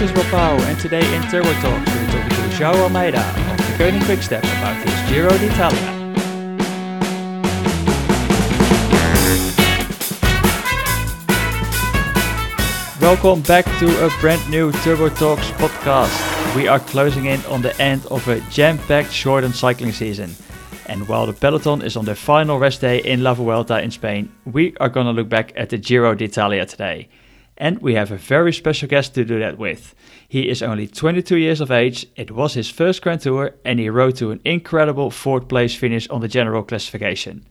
this 0.00 0.10
is 0.12 0.16
Rob 0.16 0.26
Pauw, 0.28 0.60
and 0.60 0.80
today 0.80 1.14
in 1.14 1.20
Turbo 1.24 1.52
Talks 1.60 1.94
we're 1.94 2.06
talking 2.06 2.30
to 2.30 2.56
João 2.56 2.74
Almeida 2.76 3.20
of 3.20 3.58
Deceuninck 3.58 4.02
Quick-Step 4.06 4.42
about 4.42 4.74
his 4.76 5.10
Giro 5.10 5.28
d'Italia. 5.28 5.78
Welcome 12.98 13.42
back 13.42 13.66
to 13.78 14.06
a 14.06 14.10
brand 14.22 14.48
new 14.48 14.72
Turbo 14.72 15.10
Talks 15.10 15.50
podcast. 15.50 16.56
We 16.56 16.66
are 16.66 16.80
closing 16.80 17.26
in 17.26 17.44
on 17.44 17.60
the 17.60 17.78
end 17.78 18.06
of 18.06 18.26
a 18.26 18.40
jam-packed 18.48 19.12
shortened 19.12 19.54
cycling 19.54 19.92
season. 19.92 20.34
And 20.86 21.06
while 21.08 21.26
the 21.26 21.34
peloton 21.34 21.82
is 21.82 21.98
on 21.98 22.06
their 22.06 22.14
final 22.14 22.58
rest 22.58 22.80
day 22.80 23.02
in 23.02 23.22
La 23.22 23.34
Vuelta 23.34 23.82
in 23.82 23.90
Spain, 23.90 24.32
we 24.46 24.74
are 24.78 24.88
going 24.88 25.04
to 25.04 25.12
look 25.12 25.28
back 25.28 25.52
at 25.56 25.68
the 25.68 25.76
Giro 25.76 26.14
d'Italia 26.14 26.64
today. 26.64 27.10
And 27.60 27.78
we 27.82 27.94
have 27.94 28.10
a 28.10 28.16
very 28.16 28.54
special 28.54 28.88
guest 28.88 29.14
to 29.14 29.24
do 29.24 29.38
that 29.38 29.58
with. 29.58 29.94
He 30.26 30.48
is 30.48 30.62
only 30.62 30.86
22 30.86 31.36
years 31.36 31.60
of 31.60 31.70
age, 31.70 32.06
it 32.16 32.30
was 32.30 32.54
his 32.54 32.70
first 32.70 33.02
Grand 33.02 33.20
Tour, 33.20 33.54
and 33.66 33.78
he 33.78 33.90
rode 33.90 34.16
to 34.16 34.30
an 34.30 34.40
incredible 34.46 35.10
fourth 35.10 35.46
place 35.46 35.74
finish 35.74 36.08
on 36.08 36.22
the 36.22 36.26
general 36.26 36.62
classification. 36.62 37.46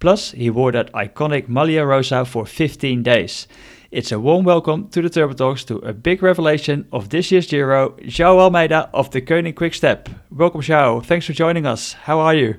Plus, 0.00 0.30
he 0.30 0.48
wore 0.48 0.72
that 0.72 0.90
iconic 0.94 1.48
Maglia 1.48 1.86
Rosa 1.86 2.24
for 2.24 2.46
15 2.46 3.02
days. 3.02 3.46
It's 3.90 4.10
a 4.10 4.18
warm 4.18 4.46
welcome 4.46 4.88
to 4.88 5.02
the 5.02 5.10
Turbo 5.10 5.34
Talks 5.34 5.64
to 5.64 5.76
a 5.80 5.92
big 5.92 6.22
revelation 6.22 6.88
of 6.90 7.10
this 7.10 7.30
year's 7.30 7.46
Giro, 7.46 7.90
João 8.04 8.38
Almeida 8.38 8.88
of 8.94 9.10
Deceuninck 9.10 9.56
Quick-Step. 9.56 10.08
Welcome, 10.30 10.62
João. 10.62 11.04
Thanks 11.04 11.26
for 11.26 11.34
joining 11.34 11.66
us. 11.66 11.92
How 11.92 12.20
are 12.20 12.34
you? 12.34 12.56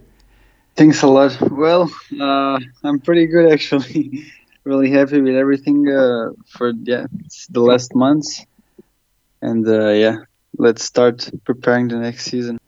Thanks 0.76 1.02
a 1.02 1.08
lot. 1.08 1.36
Well, 1.50 1.92
uh, 2.22 2.60
I'm 2.84 3.00
pretty 3.00 3.26
good 3.26 3.52
actually. 3.52 4.32
really 4.64 4.90
happy 4.90 5.22
with 5.22 5.36
everything 5.36 5.88
uh, 5.90 6.30
for 6.50 6.74
yeah 6.84 7.06
the 7.50 7.62
last 7.62 7.96
months, 7.96 8.46
and 9.42 9.68
uh, 9.68 9.90
yeah, 9.90 10.18
let's 10.58 10.84
start 10.84 11.30
preparing 11.44 11.88
the 11.88 11.98
next 11.98 12.26
season. 12.26 12.60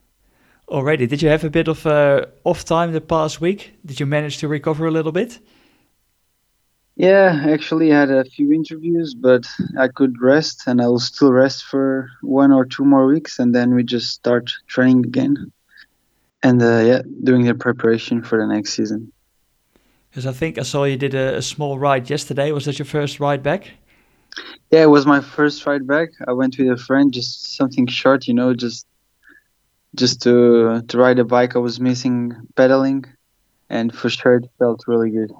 Already, 0.67 1.05
did 1.05 1.21
you 1.21 1.29
have 1.29 1.43
a 1.43 1.49
bit 1.49 1.67
of 1.67 1.85
uh, 1.85 2.25
off 2.43 2.65
time 2.65 2.91
the 2.91 3.01
past 3.01 3.39
week? 3.39 3.73
Did 3.85 3.99
you 3.99 4.05
manage 4.05 4.39
to 4.39 4.47
recover 4.47 4.87
a 4.87 4.91
little 4.91 5.11
bit? 5.11 5.39
Yeah, 6.97 7.43
actually, 7.49 7.91
I 7.93 7.99
had 7.99 8.09
a 8.09 8.23
few 8.23 8.53
interviews, 8.53 9.13
but 9.13 9.45
I 9.77 9.89
could 9.89 10.21
rest, 10.21 10.63
and 10.65 10.81
I 10.81 10.87
will 10.87 10.99
still 10.99 11.31
rest 11.31 11.65
for 11.65 12.09
one 12.21 12.53
or 12.53 12.65
two 12.65 12.85
more 12.85 13.05
weeks, 13.05 13.37
and 13.37 13.53
then 13.53 13.75
we 13.75 13.83
just 13.83 14.11
start 14.11 14.49
training 14.67 15.05
again, 15.05 15.51
and 16.41 16.61
uh, 16.61 16.79
yeah, 16.79 17.01
doing 17.23 17.43
the 17.43 17.53
preparation 17.53 18.23
for 18.23 18.37
the 18.37 18.47
next 18.47 18.73
season. 18.73 19.11
Because 20.15 20.27
I 20.27 20.31
think 20.31 20.57
I 20.57 20.61
saw 20.61 20.85
you 20.85 20.95
did 20.95 21.13
a, 21.13 21.35
a, 21.35 21.41
small 21.41 21.77
ride 21.77 22.09
yesterday. 22.09 22.49
Was 22.53 22.63
that 22.63 22.79
your 22.79 22.85
first 22.85 23.19
ride 23.19 23.43
back? 23.43 23.71
Yeah, 24.71 24.83
it 24.83 24.89
was 24.89 25.05
my 25.05 25.19
first 25.19 25.65
ride 25.65 25.85
back. 25.85 26.07
I 26.25 26.31
went 26.31 26.57
with 26.57 26.69
a 26.69 26.77
friend, 26.77 27.11
just 27.11 27.57
something 27.57 27.85
short, 27.87 28.25
you 28.25 28.33
know, 28.33 28.53
just 28.53 28.87
just 29.93 30.21
to 30.21 30.81
to 30.87 30.97
ride 30.97 31.19
a 31.19 31.25
bike. 31.25 31.57
I 31.57 31.59
was 31.59 31.81
missing 31.81 32.33
pedaling, 32.55 33.03
and 33.69 33.93
for 33.93 34.09
sure 34.09 34.35
it 34.35 34.49
felt 34.57 34.85
really 34.87 35.09
good. 35.09 35.33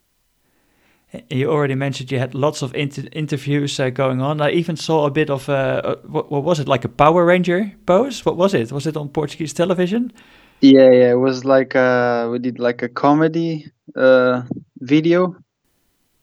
You 1.29 1.49
already 1.51 1.75
mentioned 1.75 2.11
you 2.11 2.19
had 2.19 2.35
lots 2.35 2.61
of 2.61 2.75
inter 2.75 3.03
interviews 3.13 3.79
uh, 3.79 3.91
going 3.91 4.19
on. 4.19 4.41
I 4.41 4.51
even 4.51 4.75
saw 4.75 5.05
a 5.05 5.11
bit 5.11 5.29
of 5.29 5.47
uh, 5.47 5.95
what, 6.03 6.29
what 6.29 6.43
was 6.43 6.59
it 6.59 6.67
like 6.67 6.83
a 6.83 6.89
Power 6.89 7.23
Ranger 7.23 7.71
pose? 7.85 8.25
What 8.25 8.35
was 8.35 8.53
it? 8.53 8.73
Was 8.73 8.85
it 8.87 8.97
on 8.97 9.07
Portuguese 9.07 9.53
television? 9.53 10.11
Yeah, 10.61 10.89
yeah, 10.89 11.11
it 11.11 11.19
was 11.19 11.45
like 11.45 11.75
uh, 11.75 12.29
we 12.31 12.39
did 12.39 12.59
like 12.59 12.81
a 12.81 12.89
comedy 12.89 13.71
uh, 13.95 14.43
video, 14.79 15.35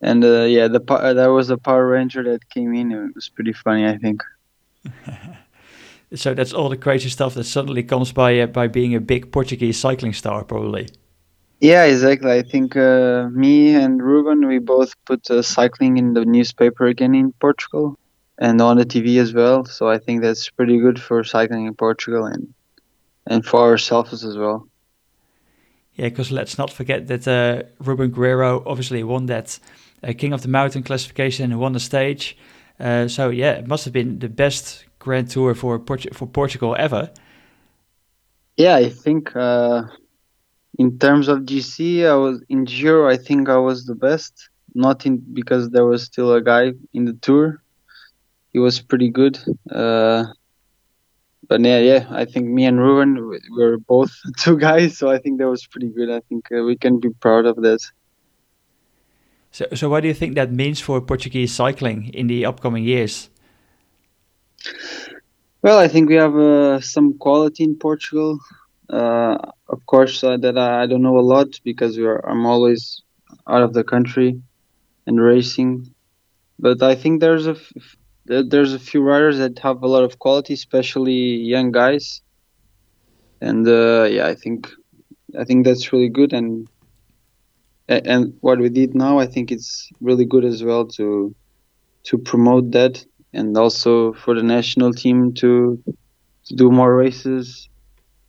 and 0.01 0.25
uh, 0.25 0.43
yeah, 0.43 0.69
the 0.69 0.83
uh, 0.89 1.13
there 1.13 1.33
was 1.33 1.51
a 1.51 1.59
Power 1.59 1.87
Ranger 1.87 2.25
that 2.25 2.49
came 2.49 2.75
in. 2.75 2.93
It 2.93 3.15
was 3.15 3.29
pretty 3.29 3.53
funny, 3.53 3.87
I 3.87 3.99
think. 3.99 4.23
so 6.15 6.35
that's 6.35 6.53
all 6.53 6.69
the 6.69 6.77
crazy 6.77 7.09
stuff 7.09 7.35
that 7.35 7.45
suddenly 7.45 7.83
comes 7.83 8.13
by 8.13 8.41
uh, 8.41 8.47
by 8.47 8.69
being 8.69 8.95
a 8.95 9.01
big 9.01 9.31
Portuguese 9.31 9.79
cycling 9.79 10.13
star, 10.13 10.45
probably. 10.45 10.89
Yeah, 11.61 11.85
exactly. 11.85 12.33
I 12.33 12.43
think 12.43 12.77
uh, 12.77 13.29
me 13.31 13.75
and 13.75 14.03
Ruben, 14.03 14.49
we 14.49 14.59
both 14.59 14.95
put 15.05 15.31
uh, 15.31 15.43
cycling 15.43 15.97
in 15.97 16.13
the 16.13 16.25
newspaper 16.25 16.87
again 16.87 17.15
in 17.15 17.33
Portugal 17.35 17.97
and 18.39 18.61
on 18.61 18.79
the 18.79 18.85
TV 18.85 19.21
as 19.21 19.33
well. 19.33 19.65
So 19.67 19.89
I 19.89 19.99
think 19.99 20.23
that's 20.23 20.51
pretty 20.51 20.79
good 20.81 21.01
for 21.01 21.23
cycling 21.23 21.67
in 21.67 21.75
Portugal 21.75 22.25
and 22.27 22.53
and 23.27 23.45
for 23.45 23.61
ourselves 23.61 24.25
as 24.25 24.37
well. 24.37 24.69
Yeah, 25.95 26.09
because 26.09 26.31
let's 26.31 26.57
not 26.57 26.71
forget 26.73 27.07
that 27.09 27.29
uh, 27.29 27.69
Ruben 27.79 28.11
Guerreiro 28.11 28.63
obviously 28.67 29.03
won 29.03 29.27
that 29.27 29.59
uh, 30.03 30.13
King 30.17 30.33
of 30.33 30.43
the 30.43 30.49
Mountain 30.49 30.83
classification 30.85 31.53
and 31.53 31.61
won 31.61 31.73
the 31.73 31.81
stage. 31.81 32.37
Uh, 32.81 33.09
so 33.09 33.29
yeah, 33.29 33.53
it 33.53 33.67
must 33.67 33.85
have 33.85 33.93
been 33.93 34.19
the 34.19 34.29
best 34.29 34.87
Grand 34.99 35.29
Tour 35.29 35.55
for 35.55 35.79
Port- 35.79 36.15
for 36.15 36.27
Portugal 36.27 36.75
ever. 36.79 37.11
Yeah, 38.57 38.77
I 38.77 38.89
think 38.89 39.35
uh, 39.37 39.85
in 40.79 40.99
terms 40.99 41.29
of 41.29 41.41
GC, 41.41 42.07
I 42.07 42.15
was 42.15 42.43
in 42.49 42.65
Giro. 42.65 43.09
I 43.09 43.17
think 43.17 43.49
I 43.49 43.57
was 43.57 43.85
the 43.85 43.95
best. 43.95 44.49
Not 44.75 45.05
in 45.05 45.19
because 45.35 45.71
there 45.71 45.85
was 45.85 46.03
still 46.03 46.33
a 46.33 46.41
guy 46.41 46.73
in 46.95 47.05
the 47.05 47.13
tour. 47.15 47.63
He 48.53 48.59
was 48.59 48.81
pretty 48.81 49.11
good. 49.11 49.39
But 51.49 51.61
yeah, 51.61 51.79
yeah, 51.79 52.07
I 52.11 52.25
think 52.25 52.47
me 52.47 52.65
and 52.67 52.79
Ruben 52.79 53.29
we 53.29 53.39
were 53.51 53.79
both 53.79 54.13
two 54.39 54.57
guys, 54.59 54.97
so 54.97 55.11
I 55.11 55.19
think 55.19 55.39
that 55.39 55.49
was 55.49 55.67
pretty 55.67 55.89
good. 55.89 56.11
I 56.11 56.21
think 56.29 56.51
uh, 56.53 56.63
we 56.63 56.77
can 56.77 57.01
be 57.01 57.11
proud 57.11 57.47
of 57.47 57.57
that. 57.57 57.81
So, 59.51 59.67
so 59.75 59.89
what 59.91 60.01
do 60.01 60.09
you 60.09 60.15
think 60.15 60.35
that 60.35 60.51
means 60.51 60.81
for 60.81 61.01
Portuguese 61.01 61.53
cycling 61.53 62.09
in 62.15 62.27
the 62.27 62.47
upcoming 62.47 62.85
years? 62.85 63.29
Well, 65.63 65.79
I 65.79 65.89
think 65.89 66.09
we 66.09 66.15
have 66.15 66.37
uh, 66.37 66.81
some 66.81 67.19
quality 67.19 67.65
in 67.65 67.77
Portugal. 67.77 68.39
Uh, 68.89 69.39
of 69.69 69.85
course, 69.87 70.25
uh, 70.25 70.37
that 70.39 70.59
I, 70.59 70.83
I, 70.83 70.87
don't 70.87 71.03
know 71.03 71.19
a 71.19 71.21
lot 71.35 71.49
because 71.65 71.97
we 71.97 72.05
are, 72.05 72.19
I'm 72.29 72.45
always 72.47 73.03
out 73.47 73.63
of 73.63 73.73
the 73.73 73.85
country 73.85 74.41
and 75.07 75.21
racing. 75.21 75.95
But 76.59 76.83
I 76.83 76.95
think 76.95 77.21
there's 77.21 77.47
a 77.47 77.57
there's 78.27 78.73
a 78.75 78.79
few 78.79 79.03
riders 79.03 79.39
that 79.39 79.59
have 79.61 79.83
a 79.83 79.89
lot 79.89 80.05
of 80.05 80.19
quality, 80.19 80.55
especially 80.55 81.37
young 81.55 81.73
guys. 81.73 82.23
And 83.41 83.67
uh, 83.67 84.05
yeah, 84.05 84.27
I 84.27 84.35
think 84.35 84.69
I 85.39 85.45
think 85.45 85.65
that's 85.65 85.93
really 85.93 86.09
good. 86.09 86.33
And 86.33 86.69
and 87.89 88.35
what 88.41 88.59
we 88.59 88.69
did 88.69 88.95
now, 88.95 89.19
I 89.19 89.27
think 89.27 89.51
it's 89.51 89.91
really 90.01 90.25
good 90.25 90.45
as 90.45 90.63
well 90.63 90.87
to 90.97 91.35
to 92.05 92.19
promote 92.19 92.73
that, 92.73 93.05
and 93.33 93.57
also 93.57 94.13
for 94.13 94.35
the 94.35 94.43
national 94.43 94.93
team 94.93 95.33
to 95.35 95.83
to 96.47 96.55
do 96.55 96.71
more 96.71 96.95
races. 96.95 97.69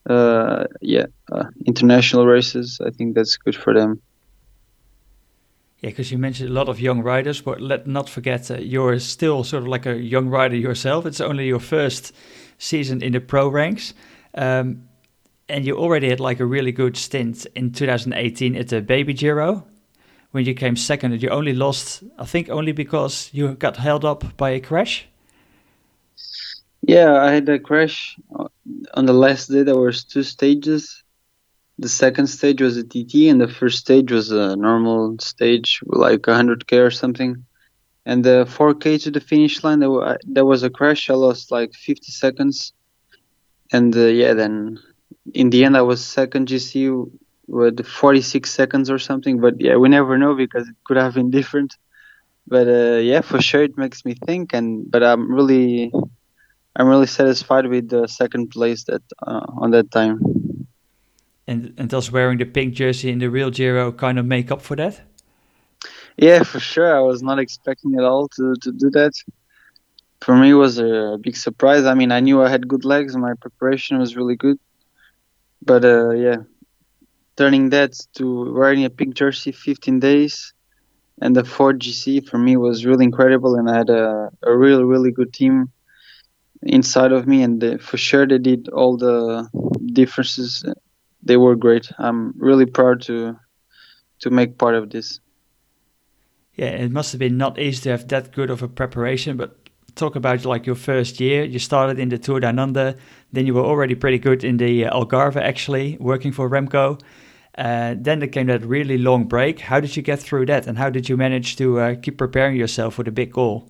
Uh, 0.10 0.66
yeah, 0.82 1.06
uh, 1.32 1.46
international 1.66 2.26
races. 2.28 2.80
I 2.86 2.90
think 2.92 3.16
that's 3.16 3.38
good 3.38 3.56
for 3.56 3.74
them. 3.74 4.02
Yeah, 5.84 5.90
because 5.90 6.14
you 6.14 6.18
mentioned 6.18 6.50
a 6.50 6.54
lot 6.54 6.70
of 6.70 6.80
young 6.80 7.02
riders, 7.02 7.42
but 7.42 7.60
let 7.60 7.88
not 7.88 8.08
forget 8.08 8.50
uh, 8.50 8.56
you're 8.56 8.98
still 9.00 9.44
sort 9.44 9.64
of 9.64 9.68
like 9.68 9.86
a 9.86 9.98
young 9.98 10.30
rider 10.30 10.56
yourself. 10.56 11.06
It's 11.06 11.20
only 11.20 11.46
your 11.46 11.60
first 11.60 12.14
season 12.58 13.04
in 13.04 13.12
the 13.12 13.20
pro 13.20 13.50
ranks. 13.50 13.94
Um, 14.34 14.88
and 15.50 15.66
you 15.66 15.76
already 15.76 16.08
had 16.08 16.22
like 16.22 16.40
a 16.40 16.46
really 16.46 16.72
good 16.72 16.96
stint 16.96 17.46
in 17.54 17.74
2018 17.74 18.56
at 18.56 18.70
the 18.70 18.82
Baby 18.82 19.14
Giro 19.14 19.68
when 20.32 20.46
you 20.46 20.54
came 20.54 20.78
second. 20.78 21.12
and 21.12 21.22
You 21.22 21.28
only 21.28 21.54
lost, 21.54 22.02
I 22.18 22.24
think, 22.24 22.50
only 22.50 22.72
because 22.72 23.30
you 23.34 23.54
got 23.54 23.76
held 23.76 24.06
up 24.06 24.38
by 24.38 24.52
a 24.52 24.62
crash. 24.62 25.06
Yeah, 26.82 27.22
I 27.22 27.32
had 27.32 27.50
a 27.50 27.60
crash 27.60 28.18
uh, 28.34 28.48
on 28.94 29.06
the 29.06 29.12
last 29.14 29.48
day. 29.48 29.64
There 29.64 29.78
was 29.78 30.06
two 30.06 30.24
stages 30.24 31.03
the 31.80 31.90
second 31.90 32.28
stage 32.28 32.62
was 32.62 32.78
a 32.78 32.84
TT, 32.84 33.30
and 33.30 33.42
the 33.42 33.48
first 33.48 33.80
stage 33.80 34.12
was 34.12 34.32
a 34.32 34.56
normal 34.56 35.18
stage, 35.20 35.82
like 35.86 36.22
100k 36.22 36.86
or 36.86 36.92
something. 36.92 37.44
And 38.06 38.24
the 38.24 38.46
4k 38.46 39.02
to 39.04 39.12
the 39.12 39.22
finish 39.22 39.64
line, 39.64 39.80
there, 39.80 40.46
was 40.46 40.64
a 40.64 40.70
crash. 40.70 41.10
I 41.10 41.14
lost 41.14 41.52
like 41.52 41.74
50 41.74 42.12
seconds, 42.12 42.74
and 43.72 43.96
uh, 43.96 44.08
yeah, 44.08 44.34
then 44.34 44.80
in 45.34 45.50
the 45.50 45.64
end, 45.64 45.78
I 45.78 45.82
was 45.82 46.06
second 46.06 46.48
GC 46.50 47.10
with 47.48 47.86
46 47.86 48.50
seconds 48.50 48.90
or 48.90 49.00
something. 49.00 49.40
But 49.40 49.60
yeah, 49.60 49.78
we 49.78 49.90
never 49.90 50.18
know 50.18 50.36
because 50.36 50.68
it 50.68 50.76
could 50.86 50.98
have 50.98 51.14
been 51.14 51.32
different. 51.32 51.76
But 52.46 52.68
uh, 52.68 52.98
yeah, 52.98 53.22
for 53.22 53.42
sure, 53.42 53.64
it 53.64 53.78
makes 53.78 54.04
me 54.04 54.16
think. 54.26 54.54
And 54.54 54.90
but 54.92 55.02
I'm 55.02 55.32
really, 55.34 55.92
I'm 56.76 56.88
really 56.88 57.08
satisfied 57.08 57.68
with 57.68 57.90
the 57.90 58.08
second 58.08 58.50
place 58.52 58.84
that 58.84 59.02
uh, 59.26 59.46
on 59.58 59.72
that 59.72 59.92
time. 59.92 60.43
And 61.48 61.74
and 61.78 61.90
does 61.90 62.12
wearing 62.12 62.38
the 62.38 62.46
pink 62.46 62.74
jersey 62.74 63.10
in 63.10 63.20
the 63.20 63.30
real 63.30 63.52
Giro 63.52 63.92
kind 63.92 64.18
of 64.18 64.26
make 64.26 64.52
up 64.52 64.62
for 64.62 64.76
that? 64.76 65.02
Yeah, 66.18 66.44
for 66.44 66.60
sure. 66.60 66.96
I 66.96 67.02
was 67.02 67.22
not 67.22 67.40
expecting 67.40 67.96
at 67.96 68.04
all 68.04 68.28
to, 68.30 68.56
to 68.62 68.72
do 68.72 68.90
that. 68.92 69.14
For 70.22 70.36
me, 70.36 70.52
it 70.52 70.54
was 70.54 70.78
a 70.80 71.18
big 71.20 71.36
surprise. 71.36 71.86
I 71.86 71.96
mean, 71.96 72.12
I 72.12 72.22
knew 72.22 72.42
I 72.42 72.50
had 72.50 72.68
good 72.68 72.86
legs, 72.86 73.18
my 73.18 73.34
preparation 73.42 73.98
was 74.00 74.16
really 74.16 74.36
good. 74.36 74.58
But 75.62 75.84
uh, 75.84 76.12
yeah, 76.12 76.38
turning 77.36 77.70
that 77.72 77.94
to 78.16 78.54
wearing 78.54 78.86
a 78.86 78.90
pink 78.90 79.16
jersey 79.16 79.52
15 79.52 80.00
days 80.00 80.54
and 81.22 81.36
the 81.36 81.44
4 81.44 81.74
GC 81.74 82.28
for 82.28 82.38
me 82.38 82.58
was 82.58 82.86
really 82.86 83.06
incredible. 83.06 83.56
And 83.56 83.70
I 83.70 83.78
had 83.78 83.90
a, 83.90 84.30
a 84.42 84.56
really, 84.56 84.84
really 84.84 85.12
good 85.12 85.34
team 85.34 85.72
inside 86.62 87.12
of 87.12 87.28
me, 87.28 87.44
and 87.44 87.62
they, 87.62 87.78
for 87.78 87.98
sure 87.98 88.26
they 88.26 88.38
did 88.38 88.70
all 88.70 88.98
the 88.98 89.50
differences. 89.94 90.66
They 91.26 91.38
were 91.38 91.56
great. 91.56 91.92
I'm 91.98 92.34
really 92.38 92.66
proud 92.66 93.02
to 93.04 93.38
to 94.20 94.30
make 94.30 94.58
part 94.58 94.76
of 94.76 94.90
this. 94.90 95.20
Yeah, 96.56 96.68
it 96.68 96.92
must 96.92 97.12
have 97.12 97.20
been 97.20 97.38
not 97.38 97.58
easy 97.58 97.84
to 97.84 97.90
have 97.90 98.08
that 98.10 98.32
good 98.32 98.50
of 98.50 98.62
a 98.62 98.68
preparation, 98.68 99.38
but 99.38 99.58
talk 99.96 100.16
about 100.16 100.46
like 100.46 100.66
your 100.66 100.76
first 100.76 101.20
year. 101.20 101.44
You 101.44 101.60
started 101.60 102.00
in 102.00 102.10
the 102.10 102.18
Tour 102.18 102.40
Down 102.40 102.60
Under, 102.60 102.96
then 103.32 103.48
you 103.48 103.54
were 103.54 103.66
already 103.66 103.96
pretty 103.96 104.20
good 104.20 104.44
in 104.44 104.58
the 104.58 104.86
uh, 104.86 104.98
Algarve 104.98 105.36
actually, 105.36 105.98
working 106.00 106.32
for 106.32 106.50
Remco. 106.50 107.02
Uh, 107.58 107.96
then 107.98 108.20
there 108.20 108.28
came 108.28 108.48
that 108.48 108.66
really 108.66 108.98
long 108.98 109.26
break. 109.26 109.60
How 109.60 109.80
did 109.80 109.96
you 109.96 110.02
get 110.02 110.20
through 110.20 110.48
that, 110.48 110.68
and 110.68 110.78
how 110.78 110.90
did 110.90 111.10
you 111.10 111.18
manage 111.18 111.56
to 111.58 111.80
uh, 111.80 111.96
keep 111.96 112.18
preparing 112.18 112.56
yourself 112.56 112.96
for 112.96 113.04
the 113.04 113.12
big 113.12 113.32
goal? 113.32 113.68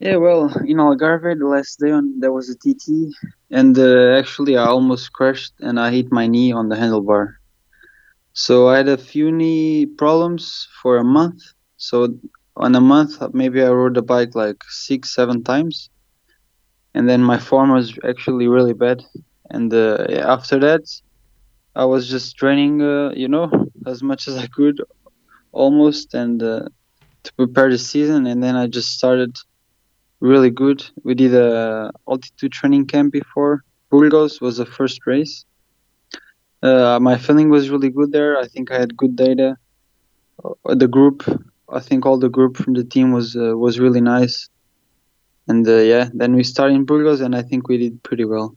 Yeah, 0.00 0.16
well, 0.16 0.46
in 0.66 0.78
Algarve, 0.78 1.38
the 1.38 1.46
last 1.46 1.78
day 1.78 1.90
on 1.90 2.18
there 2.20 2.32
was 2.32 2.48
a 2.50 2.56
TT, 2.56 3.12
and 3.50 3.78
uh, 3.78 4.16
actually 4.18 4.56
I 4.56 4.64
almost 4.66 5.12
crashed 5.12 5.54
and 5.60 5.78
I 5.78 5.90
hit 5.90 6.10
my 6.12 6.26
knee 6.26 6.52
on 6.52 6.68
the 6.68 6.76
handlebar. 6.76 7.34
So 8.32 8.68
I 8.68 8.78
had 8.78 8.88
a 8.88 8.96
few 8.98 9.30
knee 9.32 9.86
problems 9.86 10.68
for 10.82 10.96
a 10.98 11.04
month. 11.04 11.40
So 11.76 12.18
on 12.56 12.74
a 12.74 12.80
month, 12.80 13.20
maybe 13.34 13.62
I 13.62 13.68
rode 13.70 13.94
the 13.94 14.02
bike 14.02 14.34
like 14.34 14.62
six, 14.68 15.14
seven 15.14 15.42
times, 15.44 15.90
and 16.94 17.08
then 17.08 17.22
my 17.22 17.38
form 17.38 17.70
was 17.70 17.98
actually 18.08 18.48
really 18.48 18.72
bad. 18.74 19.02
And 19.50 19.72
uh, 19.72 20.06
after 20.10 20.58
that, 20.60 20.82
I 21.74 21.84
was 21.84 22.08
just 22.08 22.36
training, 22.36 22.82
uh, 22.82 23.10
you 23.14 23.28
know, 23.28 23.50
as 23.86 24.02
much 24.02 24.28
as 24.28 24.36
I 24.36 24.46
could, 24.48 24.80
almost, 25.52 26.14
and 26.14 26.42
uh, 26.42 26.60
to 27.24 27.32
prepare 27.34 27.70
the 27.70 27.78
season. 27.78 28.26
And 28.26 28.42
then 28.42 28.56
I 28.56 28.66
just 28.66 28.90
started 28.96 29.36
really 30.20 30.50
good. 30.50 30.84
We 31.04 31.14
did 31.14 31.34
a 31.34 31.92
altitude 32.08 32.52
training 32.52 32.86
camp 32.86 33.12
before. 33.12 33.64
Burgos 33.90 34.40
was 34.40 34.56
the 34.58 34.66
first 34.66 35.06
race. 35.06 35.44
Uh, 36.62 36.98
my 37.00 37.16
feeling 37.16 37.50
was 37.50 37.70
really 37.70 37.90
good 37.90 38.12
there. 38.12 38.36
I 38.36 38.46
think 38.46 38.70
I 38.70 38.78
had 38.78 38.96
good 38.96 39.14
data. 39.16 39.56
Uh, 40.44 40.74
the 40.74 40.88
group, 40.88 41.22
I 41.68 41.80
think 41.80 42.04
all 42.04 42.18
the 42.18 42.28
group 42.28 42.56
from 42.56 42.74
the 42.74 42.84
team 42.84 43.12
was 43.12 43.36
uh, 43.36 43.56
was 43.56 43.78
really 43.78 44.00
nice. 44.00 44.48
And 45.46 45.66
uh, 45.66 45.76
yeah, 45.76 46.08
then 46.12 46.34
we 46.34 46.44
started 46.44 46.74
in 46.74 46.84
Burgos, 46.84 47.20
and 47.20 47.34
I 47.34 47.42
think 47.42 47.68
we 47.68 47.78
did 47.78 48.02
pretty 48.02 48.24
well. 48.24 48.56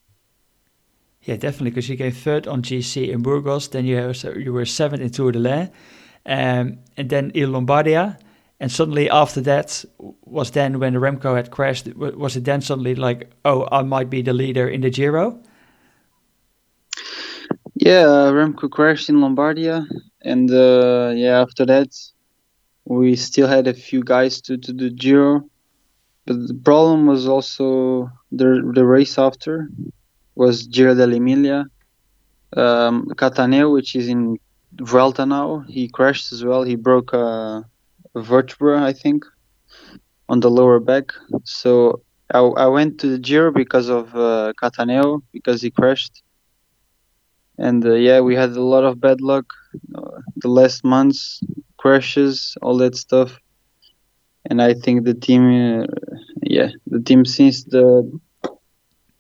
Yeah, 1.24 1.36
definitely, 1.38 1.70
because 1.70 1.88
you 1.88 1.98
came 1.98 2.12
third 2.12 2.48
on 2.48 2.64
GC 2.64 3.10
in 3.10 3.22
Burgos, 3.22 3.68
then 3.70 3.86
you 3.86 3.96
have, 3.96 4.18
you 4.36 4.52
were 4.52 4.66
seventh 4.66 5.04
in 5.04 5.12
Tour 5.12 5.32
de 5.32 5.40
l'Ain, 5.40 5.70
um, 6.26 6.80
and 6.98 7.10
then 7.10 7.30
in 7.36 7.52
Lombardia, 7.52 8.18
and 8.62 8.72
suddenly 8.72 9.10
after 9.10 9.42
that 9.42 9.84
was 9.98 10.52
then 10.52 10.80
when 10.80 10.94
the 10.94 11.00
Remco 11.00 11.36
had 11.36 11.50
crashed. 11.50 11.88
Was 11.96 12.38
it 12.38 12.46
then 12.46 12.62
suddenly 12.62 12.94
like, 12.94 13.32
oh, 13.44 13.68
I 13.72 13.82
might 13.82 14.12
be 14.12 14.22
the 14.22 14.34
leader 14.34 14.68
in 14.70 14.82
the 14.82 14.92
Giro? 14.92 15.42
Yeah, 17.74 18.30
Remco 18.32 18.70
crashed 18.70 19.10
in 19.10 19.16
Lombardia, 19.16 19.88
and 20.22 20.52
uh, 20.52 21.12
yeah, 21.16 21.42
after 21.42 21.66
that 21.66 21.90
we 22.86 23.16
still 23.16 23.48
had 23.48 23.66
a 23.68 23.74
few 23.74 24.04
guys 24.04 24.40
to 24.42 24.58
to 24.58 24.72
the 24.72 24.92
Giro, 24.92 25.50
but 26.28 26.48
the 26.48 26.54
problem 26.54 27.08
was 27.08 27.28
also 27.28 28.12
the 28.32 28.62
the 28.76 28.86
race 28.86 29.18
after 29.18 29.70
was 30.36 30.68
Giro 30.68 30.94
dell'Emilia. 30.94 31.66
Um, 32.56 33.08
Cattaneo, 33.16 33.74
which 33.74 33.96
is 33.96 34.08
in 34.08 34.38
Vuelta 34.74 35.26
now, 35.26 35.66
he 35.68 35.88
crashed 35.88 36.32
as 36.32 36.44
well. 36.44 36.64
He 36.64 36.76
broke 36.76 37.14
a 37.14 37.66
vertebra, 38.16 38.84
I 38.84 38.94
think, 38.94 39.26
on 40.30 40.40
the 40.40 40.50
lower 40.50 40.80
back. 40.80 41.14
So 41.44 42.02
I, 42.34 42.40
I 42.40 42.68
went 42.68 43.00
to 43.00 43.08
the 43.08 43.20
Giro 43.20 43.52
because 43.52 43.90
of 43.90 44.14
uh, 44.16 44.54
Cattaneo 44.62 45.22
because 45.34 45.62
he 45.62 45.72
crashed. 45.72 46.24
And 47.58 47.86
uh, 47.86 47.94
yeah, 47.94 48.22
we 48.22 48.36
had 48.36 48.52
a 48.52 48.62
lot 48.64 48.84
of 48.84 49.00
bad 49.00 49.22
luck 49.22 49.46
uh, 49.96 50.20
the 50.38 50.48
last 50.50 50.84
months, 50.84 51.42
crashes, 51.78 52.58
all 52.62 52.78
that 52.78 52.96
stuff. 52.96 53.38
And 54.50 54.62
I 54.62 54.74
think 54.74 55.06
the 55.06 55.14
team, 55.14 55.82
uh, 55.82 55.86
yeah, 56.44 56.70
the 56.88 57.00
team 57.02 57.26
since 57.26 57.64
the 57.66 58.10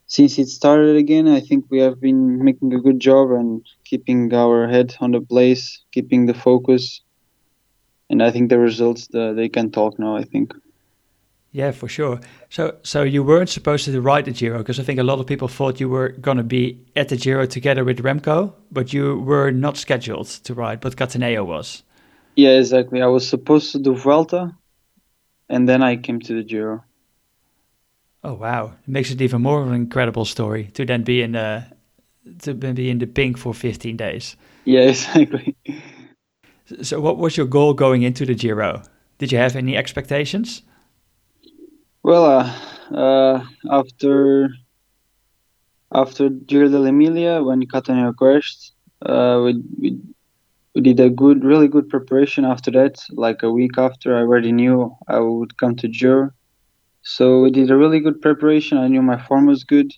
since 0.07 0.37
it 0.37 0.47
started 0.47 0.95
again, 0.97 1.27
I 1.27 1.39
think 1.39 1.65
we 1.69 1.79
have 1.79 1.99
been 2.01 2.43
making 2.43 2.73
a 2.73 2.79
good 2.81 2.99
job 2.99 3.31
and 3.31 3.65
keeping 3.85 4.33
our 4.33 4.67
head 4.67 4.95
on 4.99 5.11
the 5.11 5.21
place, 5.21 5.83
keeping 5.93 6.25
the 6.25 6.33
focus, 6.33 7.01
and 8.11 8.21
I 8.21 8.29
think 8.29 8.49
the 8.49 8.59
results 8.59 9.07
the, 9.07 9.33
they 9.33 9.49
can 9.49 9.71
talk 9.71 9.97
now. 9.97 10.17
I 10.17 10.23
think. 10.23 10.53
Yeah, 11.53 11.71
for 11.71 11.89
sure. 11.89 12.19
So, 12.49 12.77
so 12.81 13.03
you 13.03 13.23
weren't 13.23 13.49
supposed 13.49 13.83
to 13.83 14.01
ride 14.01 14.23
the 14.23 14.31
Giro 14.31 14.59
because 14.59 14.79
I 14.79 14.83
think 14.83 14.99
a 14.99 15.03
lot 15.03 15.19
of 15.19 15.27
people 15.27 15.49
thought 15.49 15.81
you 15.81 15.89
were 15.89 16.09
going 16.09 16.37
to 16.37 16.43
be 16.43 16.79
at 16.95 17.09
the 17.09 17.17
Giro 17.17 17.45
together 17.45 17.83
with 17.83 17.99
Remco, 17.99 18.53
but 18.71 18.93
you 18.93 19.19
were 19.19 19.51
not 19.51 19.75
scheduled 19.75 20.27
to 20.27 20.53
ride. 20.53 20.79
But 20.79 20.95
Cattaneo 20.95 21.45
was. 21.45 21.83
Yeah, 22.37 22.51
exactly. 22.51 23.01
I 23.01 23.07
was 23.07 23.27
supposed 23.27 23.73
to 23.73 23.79
do 23.79 23.95
Vuelta, 23.95 24.55
and 25.49 25.67
then 25.67 25.83
I 25.83 25.97
came 25.97 26.21
to 26.21 26.33
the 26.33 26.43
Giro. 26.43 26.83
Oh 28.23 28.35
wow! 28.35 28.73
It 28.83 28.87
makes 28.87 29.11
it 29.11 29.21
even 29.21 29.41
more 29.41 29.61
of 29.61 29.67
an 29.67 29.73
incredible 29.73 30.25
story 30.25 30.69
to 30.73 30.85
then 30.85 31.03
be 31.03 31.21
in 31.21 31.31
the 31.31 31.65
to 32.43 32.53
be 32.53 32.89
in 32.89 32.99
the 32.99 33.07
pink 33.07 33.37
for 33.37 33.53
15 33.53 33.97
days. 33.97 34.37
Yeah, 34.63 34.81
exactly. 34.89 35.55
So, 36.81 36.99
what 36.99 37.17
was 37.17 37.37
your 37.37 37.45
goal 37.45 37.73
going 37.73 38.01
into 38.03 38.25
the 38.25 38.35
Giro? 38.35 38.83
Did 39.17 39.31
you 39.31 39.37
have 39.37 39.55
any 39.55 39.77
expectations? 39.77 40.63
Well, 42.03 42.25
uh, 42.25 42.95
uh, 42.95 43.45
after 43.69 44.49
after 45.93 46.29
Giro 46.29 46.69
dell'Emilia, 46.69 47.45
when 47.45 47.61
Cattaneo 47.67 48.15
crashed, 48.15 48.73
uh, 49.05 49.41
we, 49.43 49.61
we 49.79 49.97
we 50.73 50.81
did 50.81 50.99
a 50.99 51.09
good, 51.09 51.43
really 51.43 51.67
good 51.67 51.89
preparation 51.89 52.45
after 52.45 52.71
that. 52.71 53.01
Like 53.11 53.43
a 53.43 53.51
week 53.51 53.77
after, 53.77 54.15
I 54.15 54.21
already 54.21 54.51
knew 54.51 54.95
I 55.07 55.19
would 55.19 55.57
come 55.57 55.75
to 55.77 55.87
Giro 55.87 56.31
so 57.03 57.41
we 57.41 57.51
did 57.51 57.71
a 57.71 57.77
really 57.77 57.99
good 57.99 58.21
preparation. 58.21 58.77
I 58.77 58.87
knew 58.87 59.01
my 59.01 59.21
form 59.25 59.47
was 59.47 59.63
good, 59.63 59.91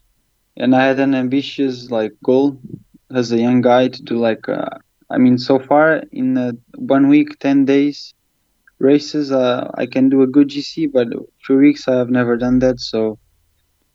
and 0.55 0.75
I 0.75 0.85
had 0.85 0.99
an 0.99 1.15
ambitious 1.15 1.91
like 1.91 2.13
goal 2.23 2.59
as 3.11 3.31
a 3.31 3.37
young 3.37 3.61
guy 3.61 3.89
to 3.89 4.03
do 4.03 4.17
like 4.17 4.47
uh, 4.47 4.69
I 5.09 5.17
mean 5.17 5.37
so 5.37 5.59
far 5.59 6.03
in 6.11 6.37
uh, 6.37 6.51
one 6.75 7.07
week, 7.09 7.39
ten 7.39 7.65
days 7.65 8.13
races, 8.79 9.31
uh, 9.31 9.69
I 9.75 9.85
can 9.85 10.09
do 10.09 10.21
a 10.23 10.27
good 10.27 10.49
GC, 10.49 10.87
but 10.87 11.07
three 11.45 11.57
weeks 11.67 11.87
I 11.87 11.95
have 11.95 12.09
never 12.09 12.35
done 12.37 12.59
that. 12.59 12.79
So 12.79 13.17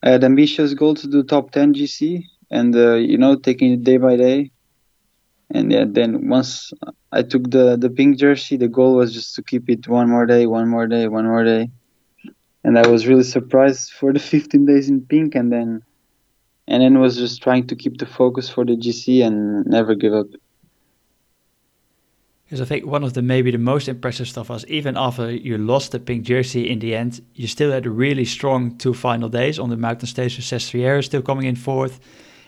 I 0.02 0.10
had 0.10 0.24
ambitious 0.24 0.74
goal 0.74 0.94
to 0.94 1.06
do 1.08 1.22
top 1.22 1.50
ten 1.52 1.74
GC, 1.74 2.24
and 2.50 2.74
uh, 2.74 2.94
you 2.94 3.18
know 3.18 3.36
taking 3.36 3.72
it 3.72 3.84
day 3.84 3.98
by 3.98 4.16
day. 4.16 4.50
And 5.50 5.72
yeah, 5.72 5.84
then 5.88 6.28
once 6.28 6.72
I 7.12 7.22
took 7.22 7.50
the 7.50 7.76
the 7.76 7.90
pink 7.90 8.18
jersey, 8.18 8.56
the 8.56 8.68
goal 8.68 8.96
was 8.96 9.12
just 9.12 9.34
to 9.36 9.42
keep 9.42 9.68
it 9.68 9.88
one 9.88 10.08
more 10.08 10.26
day, 10.26 10.46
one 10.46 10.68
more 10.68 10.86
day, 10.86 11.08
one 11.08 11.26
more 11.26 11.44
day 11.44 11.70
and 12.64 12.78
I 12.78 12.86
was 12.86 13.06
really 13.06 13.24
surprised 13.24 13.92
for 13.92 14.12
the 14.12 14.18
15 14.34 14.66
days 14.66 14.88
in 14.88 15.00
pink, 15.02 15.34
and 15.34 15.52
then 15.52 15.82
and 16.66 16.82
then 16.82 17.00
was 17.00 17.16
just 17.16 17.42
trying 17.42 17.66
to 17.68 17.76
keep 17.76 17.98
the 17.98 18.06
focus 18.06 18.48
for 18.48 18.64
the 18.64 18.76
GC 18.76 19.22
and 19.26 19.66
never 19.66 19.94
give 19.94 20.12
up. 20.12 20.26
Because 22.48 22.62
I 22.62 22.64
think 22.64 22.86
one 22.86 23.04
of 23.04 23.12
the 23.12 23.20
maybe 23.20 23.50
the 23.50 23.58
most 23.58 23.88
impressive 23.88 24.26
stuff 24.26 24.48
was 24.48 24.64
even 24.68 24.96
after 24.96 25.30
you 25.30 25.58
lost 25.58 25.92
the 25.92 26.00
pink 26.00 26.24
jersey 26.24 26.70
in 26.70 26.78
the 26.78 26.96
end, 26.96 27.20
you 27.34 27.46
still 27.46 27.70
had 27.70 27.84
a 27.84 27.90
really 27.90 28.24
strong 28.24 28.78
two 28.78 28.94
final 28.94 29.28
days 29.28 29.58
on 29.58 29.68
the 29.68 29.76
mountain 29.76 30.06
stage 30.06 30.36
with 30.36 30.46
Sestriere 30.46 31.02
still 31.02 31.20
coming 31.20 31.44
in 31.44 31.56
fourth, 31.56 32.00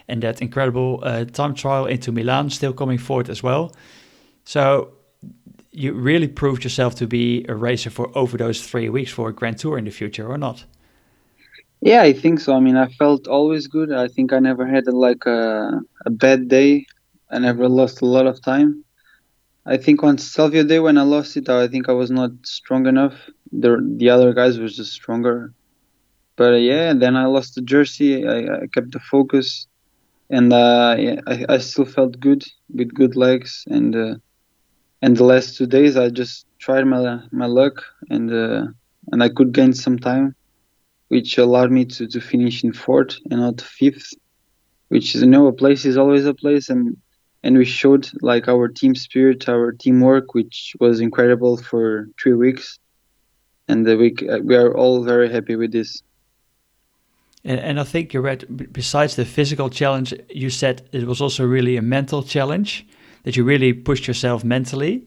and 0.08 0.22
that 0.22 0.40
incredible 0.40 1.00
uh, 1.02 1.26
time 1.26 1.54
trial 1.54 1.84
into 1.84 2.12
Milan 2.12 2.48
still 2.48 2.72
coming 2.72 2.96
fourth 2.96 3.28
as 3.28 3.42
well. 3.42 3.74
So 4.44 4.94
you 5.70 5.92
really 5.92 6.28
proved 6.28 6.64
yourself 6.64 6.94
to 6.94 7.06
be 7.06 7.44
a 7.46 7.54
racer 7.54 7.90
for 7.90 8.10
over 8.16 8.38
those 8.38 8.66
three 8.66 8.88
weeks 8.88 9.12
for 9.12 9.28
a 9.28 9.34
Grand 9.34 9.58
Tour 9.58 9.76
in 9.76 9.84
the 9.84 9.90
future, 9.90 10.26
or 10.26 10.38
not? 10.38 10.64
Yeah, 11.82 12.00
I 12.00 12.14
think 12.14 12.40
so. 12.40 12.54
I 12.54 12.60
mean, 12.60 12.76
I 12.76 12.88
felt 12.88 13.28
always 13.28 13.66
good. 13.66 13.92
I 13.92 14.08
think 14.08 14.32
I 14.32 14.38
never 14.38 14.66
had 14.66 14.86
like 14.86 15.26
a, 15.26 15.80
a 16.06 16.10
bad 16.10 16.48
day. 16.48 16.86
I 17.30 17.38
never 17.38 17.68
lost 17.68 18.00
a 18.00 18.06
lot 18.06 18.26
of 18.26 18.40
time. 18.42 18.82
I 19.66 19.76
think 19.76 20.02
on 20.02 20.18
Stelvio 20.18 20.64
Day 20.64 20.80
when 20.80 20.98
I 20.98 21.02
lost 21.02 21.36
it, 21.36 21.48
I 21.48 21.68
think 21.68 21.88
I 21.88 21.92
was 21.92 22.10
not 22.10 22.30
strong 22.44 22.86
enough. 22.86 23.14
The 23.52 23.70
the 23.98 24.10
other 24.10 24.32
guys 24.32 24.58
were 24.58 24.68
just 24.68 24.92
stronger. 24.92 25.52
But 26.36 26.54
uh, 26.54 26.56
yeah, 26.70 26.92
then 26.94 27.16
I 27.16 27.26
lost 27.26 27.54
the 27.54 27.62
jersey. 27.62 28.26
I, 28.26 28.38
I 28.62 28.66
kept 28.74 28.92
the 28.92 29.00
focus, 29.00 29.66
and 30.30 30.52
uh, 30.52 30.96
yeah, 30.98 31.20
I, 31.26 31.44
I 31.48 31.58
still 31.58 31.84
felt 31.84 32.20
good 32.20 32.42
with 32.74 32.94
good 32.94 33.16
legs 33.16 33.64
and. 33.68 33.94
Uh, 33.94 34.14
and 35.02 35.16
the 35.16 35.24
last 35.24 35.56
two 35.56 35.66
days 35.66 35.96
I 35.96 36.08
just 36.10 36.46
tried 36.60 36.84
my 36.86 37.20
my 37.32 37.46
luck 37.46 37.74
and 38.10 38.30
uh, 38.32 38.66
and 39.12 39.22
I 39.22 39.28
could 39.28 39.52
gain 39.52 39.72
some 39.72 39.98
time, 39.98 40.34
which 41.08 41.38
allowed 41.38 41.70
me 41.70 41.84
to, 41.86 42.06
to 42.08 42.20
finish 42.20 42.64
in 42.64 42.72
fourth 42.72 43.16
and 43.30 43.40
not 43.40 43.60
fifth, 43.60 44.08
which 44.88 45.14
is 45.14 45.22
you 45.22 45.28
know 45.28 45.46
a 45.46 45.52
place 45.52 45.84
is 45.84 45.96
always 45.96 46.26
a 46.26 46.34
place 46.34 46.68
and 46.68 46.96
and 47.42 47.56
we 47.56 47.64
showed 47.64 48.08
like 48.22 48.48
our 48.48 48.68
team 48.68 48.94
spirit, 48.94 49.48
our 49.48 49.72
teamwork, 49.72 50.34
which 50.34 50.76
was 50.80 51.00
incredible 51.00 51.56
for 51.56 52.08
three 52.20 52.34
weeks, 52.34 52.78
and 53.68 53.88
uh, 53.88 53.96
we 53.96 54.14
we 54.42 54.56
are 54.56 54.76
all 54.76 55.02
very 55.04 55.30
happy 55.30 55.56
with 55.56 55.72
this. 55.72 56.02
And, 57.44 57.58
and 57.60 57.80
I 57.80 57.84
think 57.84 58.12
you 58.12 58.20
read, 58.20 58.72
besides 58.72 59.16
the 59.16 59.24
physical 59.24 59.70
challenge, 59.70 60.14
you 60.28 60.50
said 60.50 60.88
it 60.92 61.06
was 61.06 61.20
also 61.22 61.44
really 61.46 61.78
a 61.78 61.82
mental 61.82 62.22
challenge 62.22 62.86
that 63.22 63.36
you 63.36 63.44
really 63.44 63.72
pushed 63.72 64.06
yourself 64.06 64.44
mentally. 64.44 65.06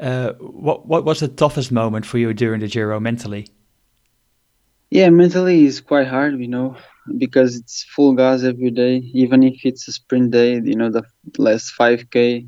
Uh, 0.00 0.32
what 0.40 0.86
what 0.86 1.04
was 1.04 1.20
the 1.20 1.28
toughest 1.28 1.72
moment 1.72 2.06
for 2.06 2.18
you 2.18 2.32
during 2.34 2.60
the 2.60 2.68
Giro 2.68 3.00
mentally? 3.00 3.46
Yeah, 4.90 5.10
mentally 5.10 5.64
is 5.64 5.80
quite 5.80 6.06
hard, 6.06 6.38
you 6.38 6.48
know, 6.48 6.76
because 7.18 7.56
it's 7.56 7.84
full 7.94 8.12
gas 8.14 8.42
every 8.44 8.70
day. 8.70 8.96
Even 9.14 9.42
if 9.42 9.64
it's 9.64 9.88
a 9.88 9.92
sprint 9.92 10.30
day, 10.32 10.54
you 10.64 10.76
know, 10.76 10.90
the 10.90 11.02
last 11.38 11.72
5k, 11.72 12.46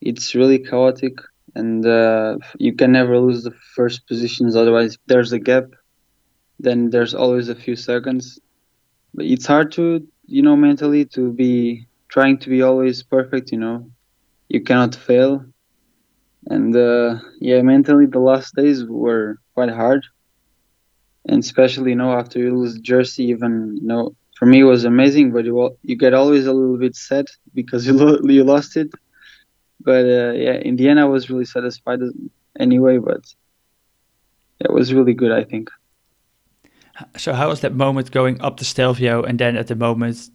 it's 0.00 0.34
really 0.34 0.58
chaotic, 0.58 1.14
and 1.54 1.84
uh, 1.86 2.36
you 2.58 2.74
can 2.74 2.92
never 2.92 3.18
lose 3.18 3.42
the 3.44 3.52
first 3.76 4.06
positions. 4.06 4.56
Otherwise, 4.56 4.94
if 4.94 5.00
there's 5.06 5.32
a 5.32 5.38
gap, 5.38 5.64
then 6.58 6.90
there's 6.90 7.14
always 7.14 7.48
a 7.48 7.54
few 7.54 7.76
seconds. 7.76 8.38
But 9.14 9.26
it's 9.26 9.46
hard 9.46 9.72
to, 9.72 10.00
you 10.26 10.42
know, 10.42 10.56
mentally 10.56 11.04
to 11.14 11.32
be 11.32 11.86
trying 12.10 12.38
to 12.38 12.48
be 12.50 12.62
always 12.62 13.02
perfect. 13.02 13.52
You 13.52 13.58
know, 13.58 13.86
you 14.48 14.60
cannot 14.62 14.94
fail, 14.94 15.44
and 16.46 16.74
uh, 16.76 17.16
yeah, 17.40 17.60
mentally 17.62 18.06
the 18.06 18.18
last 18.20 18.54
days 18.54 18.84
were 18.84 19.38
quite 19.54 19.70
hard 19.70 20.04
and 21.28 21.42
especially 21.42 21.90
you 21.90 21.96
know 21.96 22.12
after 22.12 22.38
you 22.38 22.56
lose 22.56 22.78
jersey 22.80 23.24
even 23.24 23.76
you 23.80 23.86
know 23.86 24.14
for 24.38 24.46
me 24.46 24.60
it 24.60 24.64
was 24.64 24.84
amazing 24.84 25.30
but 25.30 25.44
you 25.44 25.76
you 25.82 25.96
get 25.96 26.14
always 26.14 26.46
a 26.46 26.52
little 26.52 26.78
bit 26.78 26.96
sad 26.96 27.26
because 27.54 27.86
you 27.86 27.92
lo- 27.92 28.20
you 28.24 28.44
lost 28.44 28.76
it. 28.76 28.90
But 29.80 30.04
uh, 30.04 30.32
yeah 30.32 30.56
in 30.68 30.76
the 30.76 30.88
end 30.88 30.98
i 31.00 31.04
was 31.04 31.30
really 31.30 31.44
satisfied 31.44 32.00
anyway 32.58 32.98
but 32.98 33.22
it 34.60 34.72
was 34.72 34.92
really 34.92 35.14
good 35.14 35.32
i 35.32 35.44
think. 35.44 35.70
So 37.16 37.32
how 37.32 37.48
was 37.48 37.60
that 37.60 37.74
moment 37.74 38.10
going 38.10 38.40
up 38.40 38.56
the 38.56 38.64
stelvio 38.64 39.22
and 39.22 39.38
then 39.38 39.56
at 39.56 39.68
the 39.68 39.76
moment 39.76 40.30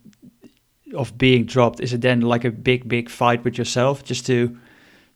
of 0.95 1.17
being 1.17 1.43
dropped 1.45 1.81
is 1.81 1.91
it 1.91 2.01
then 2.01 2.21
like 2.21 2.45
a 2.45 2.51
big 2.51 2.88
big 2.88 3.09
fight 3.09 3.43
with 3.43 3.57
yourself 3.57 4.03
just 4.03 4.25
to 4.27 4.57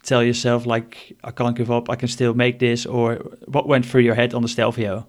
tell 0.03 0.23
yourself 0.23 0.65
like 0.65 1.15
i 1.23 1.31
can't 1.31 1.55
give 1.55 1.69
up 1.69 1.89
i 1.89 1.95
can 1.95 2.07
still 2.07 2.33
make 2.33 2.57
this 2.59 2.85
or 2.85 3.15
what 3.45 3.67
went 3.67 3.85
through 3.85 4.01
your 4.01 4.15
head 4.15 4.33
on 4.33 4.41
the 4.41 4.47
stelvio 4.47 5.05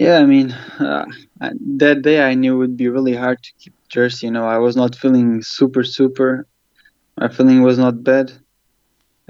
yeah, 0.00 0.18
I 0.18 0.26
mean, 0.26 0.52
uh, 0.80 1.06
that 1.78 2.02
day 2.02 2.22
I 2.22 2.34
knew 2.34 2.54
it 2.56 2.58
would 2.58 2.76
be 2.78 2.88
really 2.88 3.14
hard 3.16 3.42
to 3.42 3.52
keep 3.60 3.74
jersey. 3.88 4.26
You 4.28 4.32
know, 4.32 4.46
I 4.46 4.58
was 4.58 4.76
not 4.76 4.96
feeling 4.96 5.42
super, 5.42 5.84
super. 5.84 6.46
My 7.18 7.28
feeling 7.28 7.62
was 7.62 7.78
not 7.78 8.04
bad. 8.04 8.32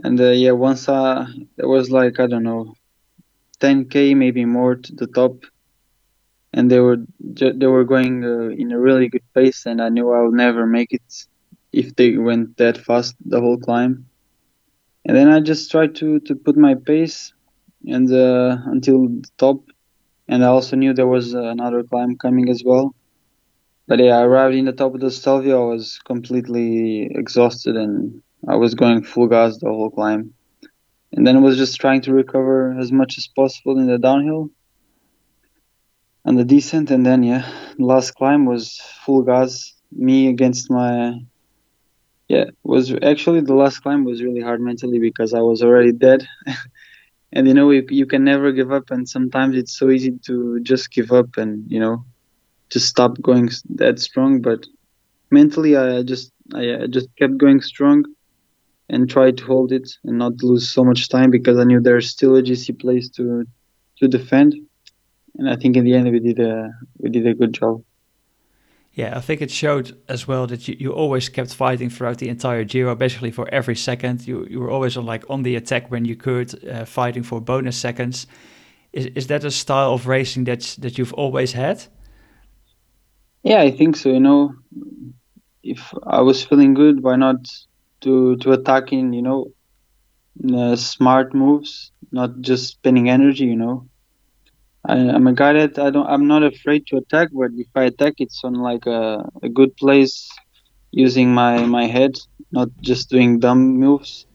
And 0.04 0.20
uh, 0.20 0.30
yeah, 0.30 0.52
once 0.52 0.88
I, 0.88 1.26
there 1.56 1.68
was 1.68 1.90
like, 1.90 2.20
I 2.20 2.26
don't 2.26 2.44
know, 2.44 2.74
10K, 3.60 4.14
maybe 4.14 4.44
more 4.46 4.76
to 4.76 4.94
the 4.94 5.06
top. 5.08 5.34
And 6.54 6.70
they 6.70 6.80
were 6.80 6.98
they 7.20 7.66
were 7.66 7.84
going 7.84 8.24
uh, 8.24 8.48
in 8.62 8.72
a 8.72 8.78
really 8.80 9.08
good 9.08 9.24
pace, 9.34 9.66
and 9.66 9.80
I 9.82 9.88
knew 9.88 10.10
I 10.12 10.22
would 10.22 10.34
never 10.34 10.66
make 10.66 10.92
it 10.92 11.26
if 11.72 11.94
they 11.96 12.16
went 12.18 12.56
that 12.58 12.78
fast 12.78 13.16
the 13.24 13.40
whole 13.40 13.58
climb. 13.58 14.06
And 15.06 15.16
then 15.16 15.28
I 15.28 15.40
just 15.40 15.70
tried 15.70 15.94
to 15.96 16.20
to 16.20 16.34
put 16.36 16.56
my 16.56 16.74
pace, 16.74 17.34
and 17.86 18.10
uh, 18.12 18.58
until 18.66 19.08
the 19.08 19.28
top, 19.38 19.69
and 20.30 20.44
I 20.44 20.46
also 20.46 20.76
knew 20.76 20.94
there 20.94 21.08
was 21.08 21.34
another 21.34 21.82
climb 21.82 22.16
coming 22.16 22.48
as 22.48 22.62
well. 22.64 22.94
But 23.88 23.98
yeah, 23.98 24.18
I 24.18 24.22
arrived 24.22 24.54
in 24.54 24.64
the 24.64 24.72
top 24.72 24.94
of 24.94 25.00
the 25.00 25.10
Stelvio. 25.10 25.64
I 25.64 25.74
was 25.74 25.98
completely 26.04 27.10
exhausted 27.12 27.74
and 27.76 28.22
I 28.46 28.54
was 28.54 28.76
going 28.76 29.02
full 29.02 29.26
gas 29.26 29.58
the 29.58 29.66
whole 29.66 29.90
climb. 29.90 30.32
And 31.12 31.26
then 31.26 31.36
I 31.36 31.40
was 31.40 31.56
just 31.56 31.80
trying 31.80 32.02
to 32.02 32.12
recover 32.12 32.78
as 32.78 32.92
much 32.92 33.18
as 33.18 33.26
possible 33.26 33.76
in 33.80 33.88
the 33.88 33.98
downhill 33.98 34.50
and 36.24 36.38
the 36.38 36.44
descent. 36.44 36.92
And 36.92 37.04
then, 37.04 37.24
yeah, 37.24 37.44
the 37.76 37.84
last 37.84 38.12
climb 38.12 38.46
was 38.46 38.80
full 39.04 39.22
gas, 39.22 39.74
me 39.90 40.28
against 40.28 40.70
my. 40.70 41.14
Yeah, 42.28 42.44
was 42.62 42.94
actually 43.02 43.40
the 43.40 43.54
last 43.54 43.80
climb 43.80 44.04
was 44.04 44.22
really 44.22 44.40
hard 44.40 44.60
mentally 44.60 45.00
because 45.00 45.34
I 45.34 45.40
was 45.40 45.64
already 45.64 45.90
dead. 45.90 46.24
and 47.32 47.46
you 47.46 47.54
know 47.54 47.70
you, 47.70 47.84
you 47.90 48.06
can 48.06 48.24
never 48.24 48.52
give 48.52 48.72
up 48.72 48.90
and 48.90 49.08
sometimes 49.08 49.56
it's 49.56 49.76
so 49.78 49.90
easy 49.90 50.12
to 50.26 50.60
just 50.60 50.92
give 50.92 51.12
up 51.12 51.36
and 51.36 51.64
you 51.70 51.80
know 51.80 52.04
just 52.70 52.88
stop 52.88 53.20
going 53.20 53.50
that 53.74 53.98
strong. 53.98 54.40
But 54.40 54.66
mentally 55.30 55.76
i 55.76 56.02
just 56.02 56.32
i, 56.54 56.86
just 56.88 57.08
kept 57.16 57.36
going 57.38 57.60
strong 57.60 58.04
and 58.88 59.08
tried 59.08 59.36
to 59.38 59.44
hold 59.44 59.72
it 59.72 59.88
and 60.04 60.18
not 60.18 60.42
lose 60.42 60.68
so 60.68 60.84
much 60.84 61.08
time 61.08 61.30
because 61.30 61.58
i 61.58 61.64
knew 61.64 61.80
there's 61.80 62.10
still 62.10 62.36
a 62.36 62.42
gc 62.42 62.78
place 62.80 63.08
to 63.08 63.44
to 63.98 64.08
defend. 64.08 64.54
And 65.36 65.48
i 65.48 65.56
think 65.56 65.76
in 65.76 65.84
the 65.84 65.94
end 65.94 66.10
we 66.10 66.20
did 66.20 66.40
a 66.40 66.70
we 66.98 67.10
did 67.10 67.26
a 67.26 67.34
good 67.34 67.52
job 67.52 67.82
yeah, 68.92 69.16
I 69.16 69.20
think 69.20 69.40
it 69.40 69.50
showed 69.50 69.96
as 70.08 70.26
well 70.26 70.46
that 70.48 70.66
you, 70.66 70.76
you 70.78 70.92
always 70.92 71.28
kept 71.28 71.54
fighting 71.54 71.90
throughout 71.90 72.18
the 72.18 72.28
entire 72.28 72.64
Giro, 72.64 72.96
basically 72.96 73.30
for 73.30 73.48
every 73.52 73.76
second. 73.76 74.26
You 74.26 74.46
you 74.50 74.58
were 74.60 74.70
always 74.70 74.96
on 74.96 75.06
like 75.06 75.24
on 75.30 75.42
the 75.42 75.56
attack 75.56 75.90
when 75.90 76.04
you 76.04 76.16
could, 76.16 76.68
uh, 76.68 76.84
fighting 76.84 77.22
for 77.22 77.40
bonus 77.40 77.76
seconds. 77.76 78.26
Is 78.92 79.06
is 79.06 79.26
that 79.28 79.44
a 79.44 79.50
style 79.50 79.92
of 79.92 80.06
racing 80.06 80.44
that's 80.44 80.74
that 80.76 80.98
you've 80.98 81.14
always 81.14 81.52
had? 81.52 81.84
Yeah, 83.44 83.60
I 83.60 83.70
think 83.70 83.96
so. 83.96 84.08
You 84.08 84.20
know, 84.20 84.54
if 85.62 85.94
I 86.04 86.20
was 86.22 86.44
feeling 86.44 86.74
good, 86.74 87.02
why 87.02 87.14
not 87.16 87.46
to 88.00 88.36
to 88.38 88.52
attack 88.52 88.92
in 88.92 89.12
you 89.12 89.22
know, 89.22 89.52
uh, 90.52 90.74
smart 90.74 91.32
moves, 91.32 91.92
not 92.10 92.40
just 92.40 92.66
spending 92.72 93.08
energy. 93.08 93.44
You 93.44 93.56
know, 93.56 93.88
I, 94.90 94.96
am 94.96 95.26
a 95.28 95.32
guy 95.32 95.52
that 95.52 95.78
I 95.78 95.90
don't. 95.90 96.06
I'm 96.06 96.26
not 96.26 96.42
afraid 96.42 96.86
to 96.88 96.96
attack, 96.96 97.28
but 97.32 97.50
if 97.54 97.68
I 97.76 97.84
attack, 97.84 98.14
it's 98.18 98.42
on 98.42 98.54
like 98.54 98.86
a, 98.86 99.24
a 99.40 99.48
good 99.48 99.76
place, 99.76 100.28
using 100.90 101.32
my 101.32 101.64
my 101.66 101.86
head, 101.86 102.12
not 102.50 102.68
just 102.80 103.08
doing 103.08 103.38
dumb 103.38 103.78
moves. 103.84 104.26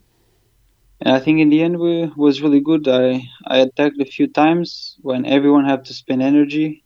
And 1.01 1.13
I 1.13 1.19
think 1.19 1.39
in 1.41 1.49
the 1.49 1.61
end 1.61 1.77
we 1.77 2.09
was 2.15 2.41
really 2.41 2.61
good. 2.61 2.87
I 2.87 3.21
I 3.45 3.57
attacked 3.57 3.99
a 3.99 4.05
few 4.05 4.27
times 4.27 4.95
when 5.01 5.25
everyone 5.25 5.65
had 5.65 5.83
to 5.85 5.93
spend 5.93 6.21
energy. 6.21 6.85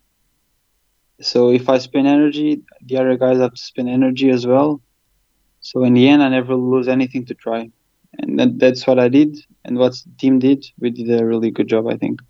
So 1.22 1.52
if 1.52 1.70
I 1.70 1.78
spend 1.78 2.08
energy, 2.08 2.64
the 2.88 2.98
other 2.98 3.18
guys 3.18 3.38
have 3.38 3.54
to 3.54 3.62
spend 3.62 3.90
energy 3.90 4.30
as 4.32 4.48
well. 4.48 4.82
So 5.62 5.84
in 5.84 5.94
the 5.94 6.08
end, 6.08 6.24
I 6.24 6.30
never 6.30 6.56
lose 6.56 6.88
anything 6.88 7.26
to 7.26 7.36
try, 7.36 7.70
and 8.18 8.40
that, 8.40 8.58
that's 8.58 8.88
what 8.88 8.98
I 8.98 9.10
did, 9.10 9.38
and 9.66 9.78
what 9.78 9.94
the 9.94 10.12
team 10.18 10.40
did. 10.40 10.66
We 10.80 10.90
did 10.90 11.10
a 11.12 11.26
really 11.26 11.52
good 11.52 11.68
job, 11.68 11.88
I 11.88 11.98
think. 11.98 12.22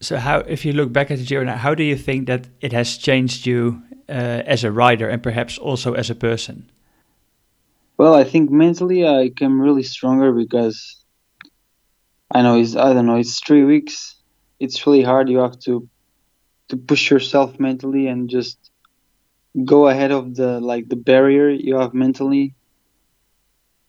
So, 0.00 0.16
how, 0.16 0.38
if 0.40 0.64
you 0.64 0.72
look 0.72 0.92
back 0.92 1.10
at 1.10 1.18
the 1.18 1.24
Giro 1.24 1.44
now, 1.44 1.56
how 1.56 1.74
do 1.74 1.82
you 1.82 1.96
think 1.96 2.26
that 2.26 2.48
it 2.60 2.72
has 2.72 2.96
changed 2.96 3.46
you 3.46 3.82
uh, 4.08 4.42
as 4.44 4.64
a 4.64 4.72
rider 4.72 5.08
and 5.08 5.22
perhaps 5.22 5.58
also 5.58 5.94
as 5.94 6.10
a 6.10 6.14
person? 6.14 6.70
Well, 7.96 8.14
I 8.14 8.24
think 8.24 8.50
mentally 8.50 9.06
I 9.06 9.30
came 9.34 9.60
really 9.60 9.82
stronger 9.82 10.32
because 10.32 11.04
I 12.32 12.42
know 12.42 12.58
it's 12.58 12.76
I 12.76 12.92
don't 12.92 13.06
know 13.06 13.16
it's 13.16 13.40
three 13.40 13.64
weeks. 13.64 14.16
It's 14.60 14.86
really 14.86 15.02
hard. 15.02 15.28
You 15.28 15.38
have 15.38 15.58
to 15.60 15.88
to 16.68 16.76
push 16.76 17.10
yourself 17.10 17.58
mentally 17.58 18.06
and 18.06 18.28
just 18.28 18.70
go 19.64 19.88
ahead 19.88 20.12
of 20.12 20.34
the 20.34 20.60
like 20.60 20.88
the 20.88 20.96
barrier 20.96 21.48
you 21.48 21.76
have 21.76 21.94
mentally. 21.94 22.54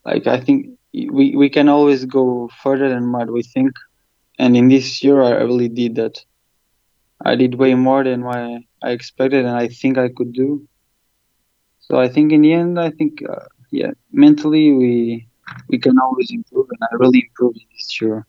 Like 0.05 0.27
I 0.27 0.39
think 0.39 0.77
we 0.93 1.35
we 1.35 1.49
can 1.49 1.69
always 1.69 2.05
go 2.05 2.49
further 2.63 2.89
than 2.89 3.11
what 3.11 3.31
we 3.31 3.43
think 3.43 3.73
and 4.39 4.57
in 4.57 4.69
this 4.69 5.03
year 5.03 5.21
I 5.21 5.31
really 5.43 5.69
did 5.69 5.95
that. 5.95 6.23
I 7.23 7.35
did 7.35 7.55
way 7.55 7.75
more 7.75 8.03
than 8.03 8.23
what 8.23 8.37
I 8.81 8.91
expected, 8.91 9.45
and 9.45 9.55
I 9.55 9.67
think 9.67 9.97
I 9.97 10.07
could 10.07 10.31
do. 10.31 10.65
So 11.79 11.99
I 11.99 12.07
think 12.07 12.31
in 12.31 12.41
the 12.41 12.53
end, 12.53 12.79
I 12.79 12.91
think 12.91 13.21
uh, 13.29 13.45
yeah, 13.71 13.91
mentally 14.11 14.71
we 14.71 15.27
we 15.67 15.77
can 15.77 15.99
always 15.99 16.31
improve, 16.31 16.67
and 16.69 16.79
I 16.89 16.95
really 16.95 17.27
improved 17.27 17.59
this 17.75 18.01
year. 18.01 18.25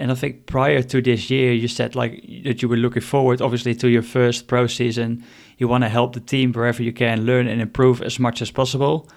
And 0.00 0.12
I 0.12 0.14
think 0.14 0.46
prior 0.46 0.82
to 0.82 1.02
this 1.02 1.28
year, 1.28 1.52
you 1.52 1.68
said 1.68 1.96
like 1.96 2.22
that 2.44 2.62
you 2.62 2.68
were 2.68 2.76
looking 2.76 3.02
forward, 3.02 3.42
obviously, 3.42 3.74
to 3.74 3.88
your 3.88 4.02
first 4.02 4.46
pro 4.46 4.66
season. 4.68 5.24
You 5.58 5.66
want 5.68 5.82
to 5.82 5.88
help 5.88 6.14
the 6.14 6.20
team 6.20 6.52
wherever 6.52 6.82
you 6.82 6.92
can, 6.92 7.26
learn 7.26 7.48
and 7.48 7.60
improve 7.60 8.00
as 8.00 8.18
much 8.18 8.40
as 8.40 8.50
possible. 8.50 9.08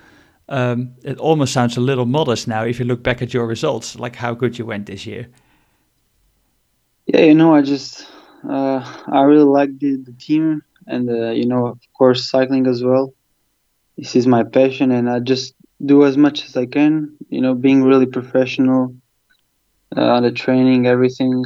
Um, 0.51 0.95
it 1.01 1.17
almost 1.17 1.53
sounds 1.53 1.77
a 1.77 1.79
little 1.79 2.05
modest 2.05 2.45
now 2.45 2.65
if 2.65 2.77
you 2.77 2.83
look 2.83 3.01
back 3.01 3.21
at 3.21 3.33
your 3.33 3.47
results, 3.47 3.97
like 3.97 4.17
how 4.17 4.33
good 4.33 4.59
you 4.59 4.65
went 4.65 4.85
this 4.85 5.05
year. 5.05 5.29
Yeah, 7.07 7.21
you 7.21 7.33
know, 7.33 7.55
I 7.55 7.61
just 7.61 8.05
uh, 8.47 8.83
I 9.07 9.21
really 9.21 9.45
like 9.45 9.79
the, 9.79 9.95
the 9.95 10.11
team, 10.11 10.61
and 10.87 11.09
uh, 11.09 11.29
you 11.29 11.45
know, 11.45 11.67
of 11.67 11.79
course, 11.97 12.29
cycling 12.29 12.67
as 12.67 12.83
well. 12.83 13.13
This 13.97 14.13
is 14.13 14.27
my 14.27 14.43
passion, 14.43 14.91
and 14.91 15.09
I 15.09 15.19
just 15.19 15.55
do 15.85 16.03
as 16.03 16.17
much 16.17 16.45
as 16.45 16.57
I 16.57 16.65
can. 16.65 17.15
You 17.29 17.39
know, 17.39 17.53
being 17.53 17.83
really 17.83 18.05
professional 18.05 18.93
uh, 19.95 20.15
on 20.15 20.23
the 20.23 20.33
training, 20.33 20.85
everything, 20.85 21.45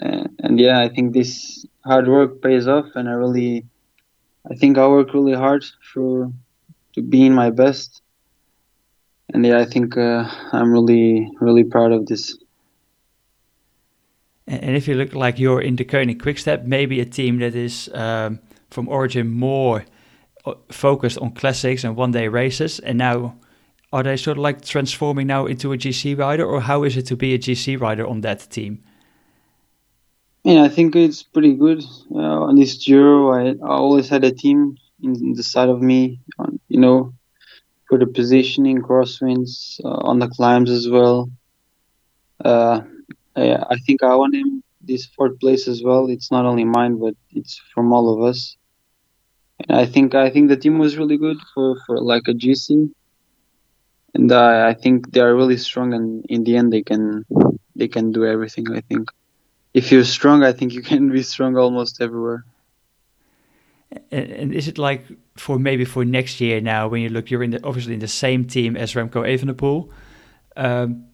and, 0.00 0.30
and 0.42 0.58
yeah, 0.58 0.80
I 0.80 0.88
think 0.88 1.12
this 1.12 1.66
hard 1.84 2.08
work 2.08 2.40
pays 2.40 2.66
off, 2.66 2.86
and 2.94 3.06
I 3.06 3.12
really, 3.12 3.66
I 4.50 4.54
think 4.54 4.78
I 4.78 4.88
work 4.88 5.12
really 5.12 5.34
hard 5.34 5.62
for 5.92 6.32
to 6.94 7.02
being 7.02 7.34
my 7.34 7.50
best 7.50 8.00
and 9.32 9.44
yeah, 9.44 9.58
I 9.58 9.64
think 9.64 9.96
uh, 9.96 10.30
I'm 10.52 10.72
really 10.72 11.30
really 11.40 11.64
proud 11.64 11.92
of 11.92 12.06
this. 12.06 12.36
And 14.46 14.76
if 14.76 14.88
you 14.88 14.94
look 14.94 15.14
like 15.14 15.38
you're 15.38 15.60
in 15.60 15.76
Deceuninck 15.76 16.20
Quick-Step, 16.20 16.64
maybe 16.64 17.00
a 17.00 17.04
team 17.04 17.38
that 17.38 17.54
is 17.54 17.88
um, 17.94 18.40
from 18.70 18.88
origin 18.88 19.30
more 19.30 19.84
uh, 20.44 20.54
focused 20.72 21.18
on 21.18 21.30
classics 21.32 21.84
and 21.84 21.94
one 21.94 22.10
day 22.10 22.26
races, 22.26 22.80
and 22.80 22.98
now 22.98 23.36
are 23.92 24.02
they 24.02 24.16
sort 24.16 24.38
of 24.38 24.42
like 24.42 24.64
transforming 24.64 25.26
now 25.26 25.46
into 25.46 25.72
a 25.72 25.76
GC 25.76 26.18
rider, 26.18 26.44
or 26.44 26.60
how 26.60 26.84
is 26.84 26.96
it 26.96 27.06
to 27.06 27.16
be 27.16 27.34
a 27.34 27.38
GC 27.38 27.80
rider 27.80 28.06
on 28.06 28.22
that 28.22 28.48
team? 28.50 28.82
Yeah, 30.44 30.62
I 30.62 30.68
think 30.68 30.96
it's 30.96 31.22
pretty 31.22 31.54
good. 31.54 31.84
Uh, 32.10 32.48
on 32.48 32.56
this 32.56 32.76
Giro, 32.84 33.32
I, 33.32 33.50
I, 33.50 33.76
always 33.76 34.08
had 34.08 34.24
a 34.24 34.32
team 34.32 34.76
in 35.02 35.34
the 35.34 35.42
side 35.42 35.68
of 35.68 35.82
me, 35.82 36.20
on, 36.38 36.58
you 36.68 36.80
know, 36.80 37.12
for 37.90 37.98
the 37.98 38.06
positioning, 38.06 38.80
crosswinds, 38.80 39.80
uh, 39.84 39.88
on 40.10 40.20
the 40.20 40.28
climbs 40.28 40.70
as 40.70 40.88
well. 40.88 41.28
Uh, 42.44 42.82
I, 43.36 43.56
I 43.56 43.76
think 43.84 44.04
I 44.04 44.14
won 44.14 44.32
him 44.32 44.62
this 44.80 45.06
fourth 45.06 45.40
place 45.40 45.66
as 45.66 45.82
well. 45.82 46.08
It's 46.08 46.30
not 46.30 46.46
only 46.46 46.64
mine, 46.64 46.98
but 47.00 47.14
it's 47.32 47.60
from 47.74 47.92
all 47.92 48.14
of 48.14 48.22
us. 48.22 48.56
And 49.68 49.76
I 49.76 49.86
think 49.86 50.14
I 50.14 50.30
think 50.30 50.48
the 50.48 50.56
team 50.56 50.78
was 50.78 50.96
really 50.96 51.18
good 51.18 51.38
for, 51.52 51.76
for 51.84 52.00
like 52.00 52.28
a 52.28 52.32
GC, 52.32 52.90
and 54.14 54.32
uh, 54.32 54.64
I 54.68 54.74
think 54.74 55.12
they 55.12 55.20
are 55.20 55.34
really 55.34 55.58
strong. 55.58 55.92
And 55.92 56.24
in 56.28 56.44
the 56.44 56.56
end, 56.56 56.72
they 56.72 56.82
can 56.82 57.26
they 57.76 57.88
can 57.88 58.12
do 58.12 58.24
everything. 58.24 58.66
I 58.72 58.80
think 58.80 59.10
if 59.74 59.92
you're 59.92 60.04
strong, 60.04 60.44
I 60.44 60.52
think 60.52 60.74
you 60.74 60.82
can 60.82 61.10
be 61.10 61.22
strong 61.24 61.56
almost 61.56 62.00
everywhere. 62.00 62.44
And 64.12 64.54
is 64.54 64.68
it 64.68 64.78
like 64.78 65.06
for 65.36 65.58
maybe 65.58 65.84
for 65.84 66.04
next 66.04 66.40
year 66.40 66.60
now 66.60 66.86
when 66.88 67.02
you 67.02 67.08
look, 67.08 67.30
you're 67.30 67.42
in 67.42 67.50
the 67.50 67.64
obviously 67.64 67.94
in 67.94 68.00
the 68.00 68.08
same 68.08 68.44
team 68.44 68.76
as 68.76 68.94
Remco 68.94 69.24
Evenepoel. 69.26 69.90
Um, 70.56 71.06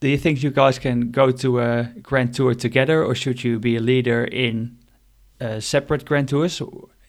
do 0.00 0.08
you 0.08 0.18
think 0.18 0.42
you 0.42 0.50
guys 0.50 0.78
can 0.78 1.10
go 1.10 1.30
to 1.30 1.60
a 1.60 1.84
Grand 2.02 2.34
Tour 2.34 2.54
together, 2.54 3.04
or 3.04 3.14
should 3.14 3.44
you 3.44 3.58
be 3.58 3.76
a 3.76 3.80
leader 3.80 4.24
in 4.24 4.78
uh, 5.40 5.60
separate 5.60 6.04
Grand 6.06 6.28
Tours? 6.28 6.58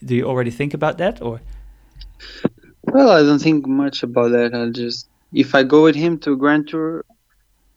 Do 0.03 0.15
you 0.15 0.25
already 0.25 0.51
think 0.51 0.73
about 0.73 0.97
that, 0.97 1.21
or? 1.21 1.41
Well, 2.83 3.09
I 3.09 3.21
don't 3.21 3.39
think 3.39 3.67
much 3.67 4.03
about 4.03 4.31
that. 4.31 4.53
I'll 4.53 4.71
just 4.71 5.07
if 5.33 5.55
I 5.55 5.63
go 5.63 5.83
with 5.83 5.95
him 5.95 6.17
to 6.19 6.35
Grand 6.35 6.67
Tour, 6.67 7.05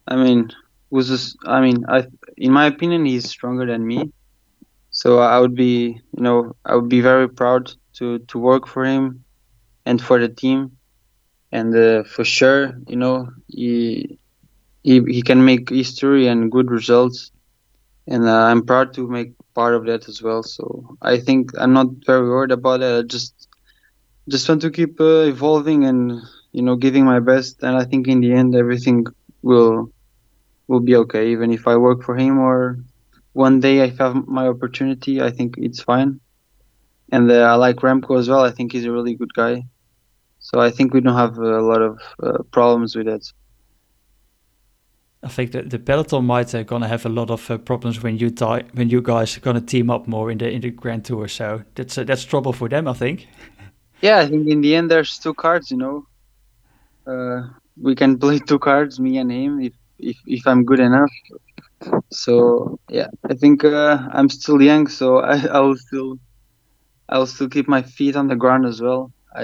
I 0.08 0.16
mean, 0.16 0.50
was 0.90 1.36
I 1.46 1.60
mean, 1.60 1.84
I 1.88 2.06
in 2.36 2.52
my 2.52 2.66
opinion, 2.66 3.04
he's 3.04 3.28
stronger 3.28 3.66
than 3.66 3.86
me. 3.86 4.12
So 4.94 5.20
I 5.20 5.40
would 5.40 5.56
be, 5.56 6.00
you 6.16 6.22
know, 6.26 6.54
I 6.66 6.76
would 6.76 6.88
be 6.88 7.02
very 7.02 7.28
proud 7.28 7.72
to 7.98 8.20
to 8.30 8.38
work 8.38 8.66
for 8.68 8.84
him 8.84 9.04
and 9.86 10.00
for 10.00 10.18
the 10.20 10.28
team, 10.42 10.60
and 11.52 11.70
uh, 11.76 12.02
for 12.04 12.24
sure, 12.24 12.62
you 12.88 12.96
know, 12.96 13.16
he 13.48 14.18
he, 14.82 14.94
he 15.16 15.22
can 15.22 15.44
make 15.44 15.70
history 15.70 16.26
and 16.28 16.50
good 16.52 16.70
results. 16.70 17.30
And 18.06 18.24
uh, 18.28 18.44
i'm 18.50 18.62
proud 18.70 18.94
to 18.94 19.02
make 19.08 19.30
part 19.54 19.74
of 19.74 19.86
that 19.86 20.08
as 20.08 20.22
well. 20.22 20.42
So 20.42 20.64
i 21.02 21.16
think 21.26 21.50
i'm 21.60 21.72
not 21.80 21.88
very 22.06 22.26
worried 22.28 22.52
about 22.52 22.82
it. 22.82 22.92
I 22.98 23.02
just 23.16 23.34
just 24.28 24.48
want 24.48 24.62
to 24.62 24.70
keep 24.70 25.00
uh, 25.00 25.22
evolving 25.34 25.84
and 25.84 26.00
you 26.52 26.62
know 26.62 26.76
giving 26.76 27.04
my 27.04 27.20
best. 27.20 27.62
And 27.62 27.76
i 27.76 27.84
think 27.84 28.08
in 28.08 28.20
the 28.20 28.32
end 28.32 28.54
everything 28.54 29.04
will 29.42 29.90
will 30.68 30.80
be 30.90 30.96
okay 31.02 31.24
even 31.34 31.50
if 31.52 31.66
i 31.66 31.76
work 31.76 32.02
for 32.02 32.16
him 32.16 32.38
or 32.38 32.78
one 33.34 33.60
day 33.60 33.82
i 33.82 33.88
have 33.98 34.14
my 34.26 34.48
opportunity 34.48 35.20
i 35.20 35.30
think 35.30 35.54
it's 35.58 35.82
fine 35.82 36.18
and 37.12 37.30
uh, 37.30 37.42
i 37.42 37.54
like 37.54 37.76
remco 37.76 38.18
as 38.18 38.28
well 38.28 38.44
i 38.44 38.50
think 38.50 38.72
he's 38.72 38.86
a 38.86 38.92
really 38.92 39.14
good 39.14 39.34
guy 39.34 39.62
so 40.38 40.60
i 40.60 40.70
think 40.70 40.94
we 40.94 41.00
don't 41.00 41.16
have 41.16 41.36
a 41.36 41.60
lot 41.60 41.82
of 41.82 41.98
uh, 42.22 42.42
problems 42.50 42.96
with 42.96 43.06
that 43.06 43.24
I 45.24 45.28
think 45.28 45.52
that 45.52 45.70
the 45.70 45.78
peloton 45.78 46.26
might 46.26 46.54
uh, 46.54 46.62
gonna 46.64 46.86
have 46.86 47.06
a 47.06 47.08
lot 47.08 47.30
of 47.30 47.50
uh, 47.50 47.56
problems 47.56 48.02
when 48.02 48.18
you 48.18 48.30
tie, 48.30 48.64
when 48.74 48.90
you 48.90 49.00
guys 49.00 49.36
are 49.36 49.40
gonna 49.40 49.62
team 49.62 49.88
up 49.88 50.06
more 50.06 50.30
in 50.30 50.36
the 50.36 50.50
in 50.50 50.60
the 50.60 50.70
Grand 50.70 51.06
Tour. 51.06 51.28
So 51.28 51.62
that's 51.74 51.96
uh, 51.96 52.04
that's 52.04 52.24
trouble 52.24 52.52
for 52.52 52.68
them, 52.68 52.86
I 52.86 52.92
think. 52.92 53.26
Yeah, 54.02 54.18
I 54.18 54.26
think 54.26 54.46
in 54.48 54.60
the 54.60 54.74
end 54.74 54.90
there's 54.90 55.18
two 55.18 55.32
cards. 55.32 55.70
You 55.70 55.78
know, 55.78 56.06
uh, 57.06 57.48
we 57.80 57.94
can 57.94 58.18
play 58.24 58.38
two 58.38 58.58
cards, 58.58 59.00
me 59.00 59.16
and 59.16 59.32
him, 59.32 59.60
if 59.60 59.72
if 60.10 60.18
if 60.26 60.46
I'm 60.46 60.64
good 60.64 60.80
enough. 60.80 61.12
So 62.10 62.78
yeah, 62.88 63.08
I 63.28 63.34
think 63.34 63.64
uh, 63.64 63.98
I'm 64.12 64.28
still 64.28 64.60
young, 64.62 64.86
so 64.86 65.18
I 65.34 65.36
I 65.46 65.60
will 65.60 65.76
still 65.76 66.18
I 67.08 67.18
will 67.18 67.26
still 67.26 67.48
keep 67.48 67.68
my 67.68 67.82
feet 67.82 68.16
on 68.16 68.28
the 68.28 68.36
ground 68.36 68.66
as 68.66 68.80
well. 68.80 69.12
I 69.34 69.42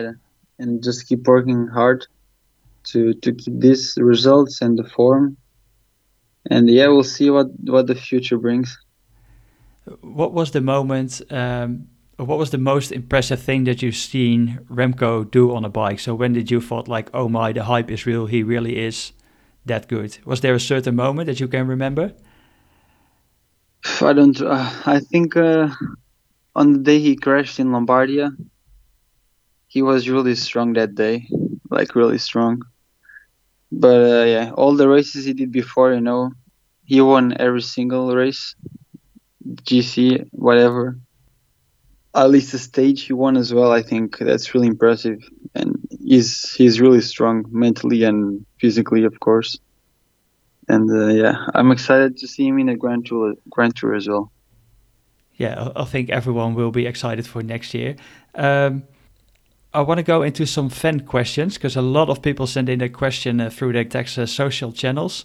and 0.59 0.83
just 0.83 1.09
keep 1.09 1.27
working 1.27 1.67
hard 1.67 2.07
to 2.93 3.15
to 3.15 3.33
keep 3.33 3.55
these 3.61 3.99
results 4.01 4.63
and 4.63 4.79
the 4.79 4.85
form 4.85 5.37
and 6.49 6.69
yeah, 6.71 6.87
we'll 6.89 7.05
see 7.05 7.31
what 7.31 7.49
what 7.65 7.87
the 7.87 7.95
future 7.95 8.39
brings. 8.39 8.79
What 10.01 10.33
was 10.33 10.53
the 10.53 10.61
moment? 10.61 11.21
Um, 11.31 11.89
what 12.17 12.39
was 12.39 12.51
the 12.51 12.59
most 12.59 12.93
impressive 12.93 13.41
thing 13.41 13.65
that 13.65 13.83
you've 13.83 13.97
seen 13.97 14.61
Remco 14.71 15.29
do 15.31 15.55
on 15.55 15.65
a 15.65 15.71
bike? 15.71 15.99
So 16.01 16.15
when 16.15 16.35
did 16.35 16.51
you 16.51 16.61
thought 16.61 16.87
like, 16.87 17.09
oh 17.15 17.29
my, 17.29 17.53
the 17.53 17.65
hype 17.65 17.91
is 17.91 18.05
real. 18.05 18.27
He 18.27 18.43
really 18.43 18.79
is 18.79 19.13
that 19.67 19.89
good. 19.89 20.19
Was 20.25 20.41
there 20.41 20.55
a 20.55 20.61
certain 20.61 20.97
moment 20.97 21.27
that 21.27 21.41
you 21.41 21.49
can 21.49 21.67
remember? 21.67 22.13
I 24.03 24.13
don't. 24.13 24.41
Uh, 24.41 24.71
I 24.87 25.01
think 25.01 25.37
uh, 25.37 25.69
on 26.55 26.73
the 26.73 26.79
day 26.79 26.99
he 26.99 27.17
crashed 27.17 27.59
in 27.61 27.69
Lombardia, 27.69 28.31
he 29.69 29.83
was 29.83 30.09
really 30.09 30.35
strong 30.35 30.73
that 30.75 30.95
day, 30.95 31.29
like 31.71 31.95
really 31.95 32.19
strong. 32.19 32.63
But 33.73 34.01
uh, 34.01 34.25
yeah, 34.25 34.51
all 34.53 34.75
the 34.75 34.89
races 34.89 35.25
he 35.25 35.33
did 35.33 35.53
before, 35.53 35.95
you 35.95 36.01
know, 36.01 36.33
he 36.85 37.01
won 37.01 37.37
every 37.39 37.63
single 37.63 38.15
race, 38.15 38.55
GC, 39.63 40.29
whatever. 40.33 40.99
At 42.15 42.31
least 42.31 42.53
the 42.53 42.59
stage 42.59 43.03
he 43.03 43.13
won 43.13 43.37
as 43.37 43.55
well. 43.55 43.71
I 43.71 43.83
think 43.83 44.19
that's 44.19 44.53
really 44.55 44.67
impressive, 44.67 45.21
he's 46.05 46.53
he's 46.53 46.81
really 46.81 47.01
strong 47.01 47.45
mentally 47.51 48.05
and 48.05 48.45
physically, 48.59 49.05
of 49.05 49.21
course. 49.21 49.59
And 50.69 50.91
uh, 50.91 51.09
yeah, 51.09 51.47
I'm 51.55 51.73
excited 51.73 52.17
to 52.19 52.29
see 52.29 52.47
him 52.47 52.59
in 52.59 52.69
a 52.69 52.77
Grand 52.77 53.07
Tour, 53.07 53.35
Grand 53.49 53.75
Tour 53.77 53.95
as 53.95 54.09
well. 54.09 54.31
Yeah, 55.35 55.71
I 55.75 55.85
think 55.85 56.11
everyone 56.11 56.55
will 56.55 56.71
be 56.71 56.87
excited 56.87 57.27
for 57.27 57.43
next 57.43 57.73
year. 57.75 57.97
Um, 58.35 58.85
I 59.73 59.81
want 59.81 59.99
to 59.99 60.03
go 60.03 60.23
into 60.23 60.47
some 60.47 60.69
fan 60.69 61.01
questions 61.01 61.55
because 61.55 61.77
a 61.77 61.83
lot 61.83 62.09
of 62.09 62.23
people 62.23 62.47
send 62.47 62.69
in 62.69 62.81
a 62.81 62.89
question 62.89 63.41
uh, 63.41 63.51
through 63.51 63.73
their 63.73 63.85
text 63.85 64.19
uh, 64.19 64.27
social 64.27 64.73
channels. 64.73 65.25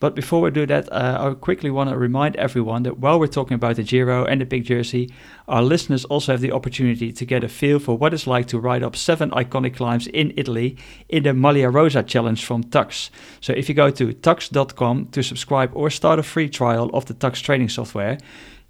But 0.00 0.14
before 0.14 0.40
we 0.40 0.50
do 0.50 0.64
that, 0.64 0.90
uh, 0.90 1.30
I 1.30 1.34
quickly 1.34 1.70
want 1.70 1.90
to 1.90 1.96
remind 1.96 2.34
everyone 2.36 2.84
that 2.84 2.98
while 2.98 3.20
we're 3.20 3.26
talking 3.26 3.54
about 3.54 3.76
the 3.76 3.82
Giro 3.82 4.24
and 4.24 4.40
the 4.40 4.46
Big 4.46 4.64
Jersey, 4.64 5.12
our 5.46 5.62
listeners 5.62 6.06
also 6.06 6.32
have 6.32 6.40
the 6.40 6.52
opportunity 6.52 7.12
to 7.12 7.24
get 7.26 7.44
a 7.44 7.48
feel 7.48 7.78
for 7.78 7.98
what 7.98 8.14
it's 8.14 8.26
like 8.26 8.46
to 8.48 8.58
ride 8.58 8.82
up 8.82 8.96
seven 8.96 9.30
iconic 9.32 9.76
climbs 9.76 10.06
in 10.06 10.32
Italy 10.38 10.78
in 11.10 11.24
the 11.24 11.34
Maglia 11.34 11.70
Rosa 11.70 12.02
Challenge 12.02 12.42
from 12.42 12.64
Tacx. 12.64 13.10
So 13.42 13.52
if 13.52 13.68
you 13.68 13.74
go 13.74 13.90
to 13.90 14.14
Tacx.com 14.14 15.08
to 15.08 15.22
subscribe 15.22 15.70
or 15.74 15.90
start 15.90 16.18
a 16.18 16.22
free 16.22 16.48
trial 16.48 16.88
of 16.94 17.04
the 17.04 17.14
Tacx 17.14 17.42
training 17.42 17.68
software, 17.68 18.16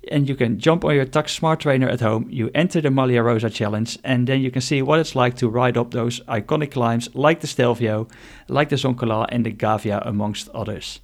and 0.08 0.28
you 0.28 0.34
can 0.34 0.58
jump 0.58 0.84
on 0.84 0.96
your 0.96 1.06
Tacx 1.06 1.28
Smart 1.28 1.60
Trainer 1.60 1.88
at 1.88 2.00
home, 2.00 2.26
you 2.28 2.50
enter 2.56 2.80
the 2.80 2.88
Maglia 2.88 3.22
Rosa 3.22 3.50
Challenge, 3.50 3.96
and 4.02 4.26
then 4.26 4.40
you 4.40 4.50
can 4.50 4.62
see 4.62 4.82
what 4.82 4.98
it's 4.98 5.14
like 5.14 5.36
to 5.36 5.48
ride 5.48 5.76
up 5.76 5.92
those 5.92 6.18
iconic 6.20 6.72
climbs 6.72 7.08
like 7.14 7.38
the 7.38 7.46
Stelvio, 7.46 8.08
like 8.48 8.70
the 8.70 8.76
Zoncolan 8.76 9.26
and 9.28 9.46
the 9.46 9.52
Gavia, 9.52 10.04
amongst 10.04 10.48
others. 10.48 10.98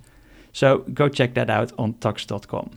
So 0.56 0.78
go 0.94 1.10
check 1.10 1.34
that 1.34 1.50
out 1.50 1.72
on 1.76 1.92
Tacx.com. 2.00 2.70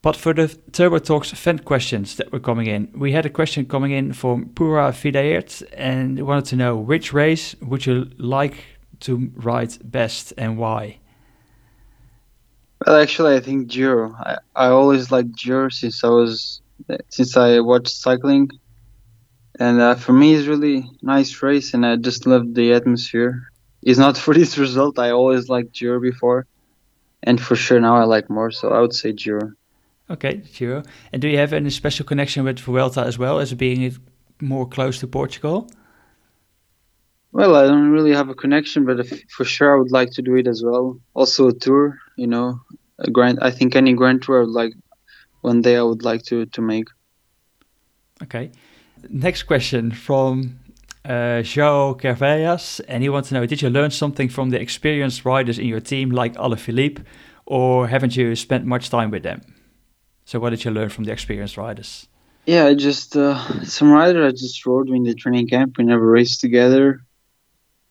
But 0.00 0.16
for 0.16 0.32
the 0.32 0.48
Turbo 0.72 0.98
Talks 0.98 1.32
fan 1.32 1.58
questions 1.58 2.16
that 2.16 2.32
were 2.32 2.40
coming 2.40 2.66
in, 2.66 2.90
we 2.94 3.12
had 3.12 3.26
a 3.26 3.28
question 3.28 3.66
coming 3.66 3.90
in 3.90 4.14
from 4.14 4.48
Pura 4.54 4.90
Fideert 4.92 5.62
and 5.74 6.18
wanted 6.26 6.46
to 6.46 6.56
know 6.56 6.78
which 6.78 7.12
race 7.12 7.54
would 7.60 7.84
you 7.84 8.10
like 8.16 8.64
to 9.00 9.30
ride 9.34 9.76
best 9.84 10.32
and 10.38 10.56
why? 10.56 10.98
Well, 12.86 12.96
actually, 12.96 13.36
I 13.36 13.40
think 13.40 13.66
Giro. 13.66 14.16
I, 14.18 14.38
I 14.56 14.68
always 14.68 15.10
liked 15.10 15.36
Giro 15.36 15.68
since 15.68 16.02
I 16.02 16.08
was 16.08 16.62
since 17.10 17.36
I 17.36 17.60
watched 17.60 17.88
cycling, 17.88 18.48
and 19.58 19.78
uh, 19.78 19.94
for 19.94 20.14
me, 20.14 20.34
it's 20.36 20.46
really 20.46 20.88
nice 21.02 21.42
race, 21.42 21.74
and 21.74 21.84
I 21.84 21.96
just 21.96 22.26
love 22.26 22.54
the 22.54 22.72
atmosphere. 22.72 23.50
It's 23.82 23.98
not 23.98 24.16
for 24.24 24.34
this 24.34 24.58
result. 24.58 24.98
I 24.98 25.10
always 25.10 25.48
liked 25.48 25.72
Giro 25.72 26.00
before, 26.00 26.46
and 27.22 27.40
for 27.40 27.56
sure 27.56 27.80
now 27.80 27.96
I 27.96 28.04
like 28.04 28.30
more. 28.30 28.50
So 28.50 28.70
I 28.70 28.80
would 28.80 28.94
say 28.94 29.12
Giro. 29.12 29.52
Okay, 30.08 30.42
Giro. 30.52 30.82
And 31.12 31.22
do 31.22 31.28
you 31.28 31.38
have 31.38 31.52
any 31.52 31.70
special 31.70 32.04
connection 32.04 32.44
with 32.44 32.58
Vuelta 32.58 33.02
as 33.02 33.16
well 33.18 33.38
as 33.38 33.54
being 33.54 33.96
more 34.40 34.66
close 34.68 34.98
to 35.00 35.06
Portugal? 35.06 35.70
Well, 37.32 37.54
I 37.54 37.68
don't 37.68 37.90
really 37.90 38.12
have 38.12 38.28
a 38.28 38.34
connection, 38.34 38.84
but 38.84 38.98
if, 38.98 39.22
for 39.30 39.44
sure 39.44 39.76
I 39.76 39.78
would 39.78 39.92
like 39.92 40.10
to 40.12 40.22
do 40.22 40.34
it 40.34 40.48
as 40.48 40.64
well. 40.64 40.98
Also 41.14 41.48
a 41.48 41.52
tour, 41.52 41.96
you 42.16 42.26
know, 42.26 42.60
a 42.98 43.08
grand. 43.10 43.38
I 43.40 43.52
think 43.52 43.76
any 43.76 43.94
grand 43.94 44.22
tour 44.22 44.38
I 44.38 44.40
would 44.40 44.50
like 44.50 44.72
one 45.42 45.62
day 45.62 45.76
I 45.76 45.82
would 45.82 46.02
like 46.02 46.22
to 46.24 46.46
to 46.46 46.60
make. 46.60 46.88
Okay. 48.22 48.50
Next 49.08 49.44
question 49.44 49.92
from 49.92 50.58
uh, 51.04 51.42
Carvalhas, 51.42 52.80
and 52.88 53.02
he 53.02 53.08
wants 53.08 53.28
to 53.28 53.34
know: 53.34 53.46
Did 53.46 53.62
you 53.62 53.70
learn 53.70 53.90
something 53.90 54.28
from 54.28 54.50
the 54.50 54.60
experienced 54.60 55.24
riders 55.24 55.58
in 55.58 55.66
your 55.66 55.80
team, 55.80 56.10
like 56.10 56.34
Alaphilippe, 56.34 57.04
or 57.46 57.88
haven't 57.88 58.16
you 58.16 58.36
spent 58.36 58.64
much 58.64 58.90
time 58.90 59.10
with 59.10 59.22
them? 59.22 59.40
So, 60.24 60.38
what 60.38 60.50
did 60.50 60.64
you 60.64 60.70
learn 60.70 60.90
from 60.90 61.04
the 61.04 61.12
experienced 61.12 61.56
riders? 61.56 62.06
Yeah, 62.46 62.66
I 62.66 62.74
just 62.74 63.16
uh, 63.16 63.64
some 63.64 63.90
rider 63.90 64.26
I 64.26 64.30
just 64.30 64.64
rode 64.66 64.88
in 64.88 65.04
the 65.04 65.14
training 65.14 65.48
camp. 65.48 65.78
We 65.78 65.84
never 65.84 66.06
raced 66.06 66.40
together, 66.40 67.00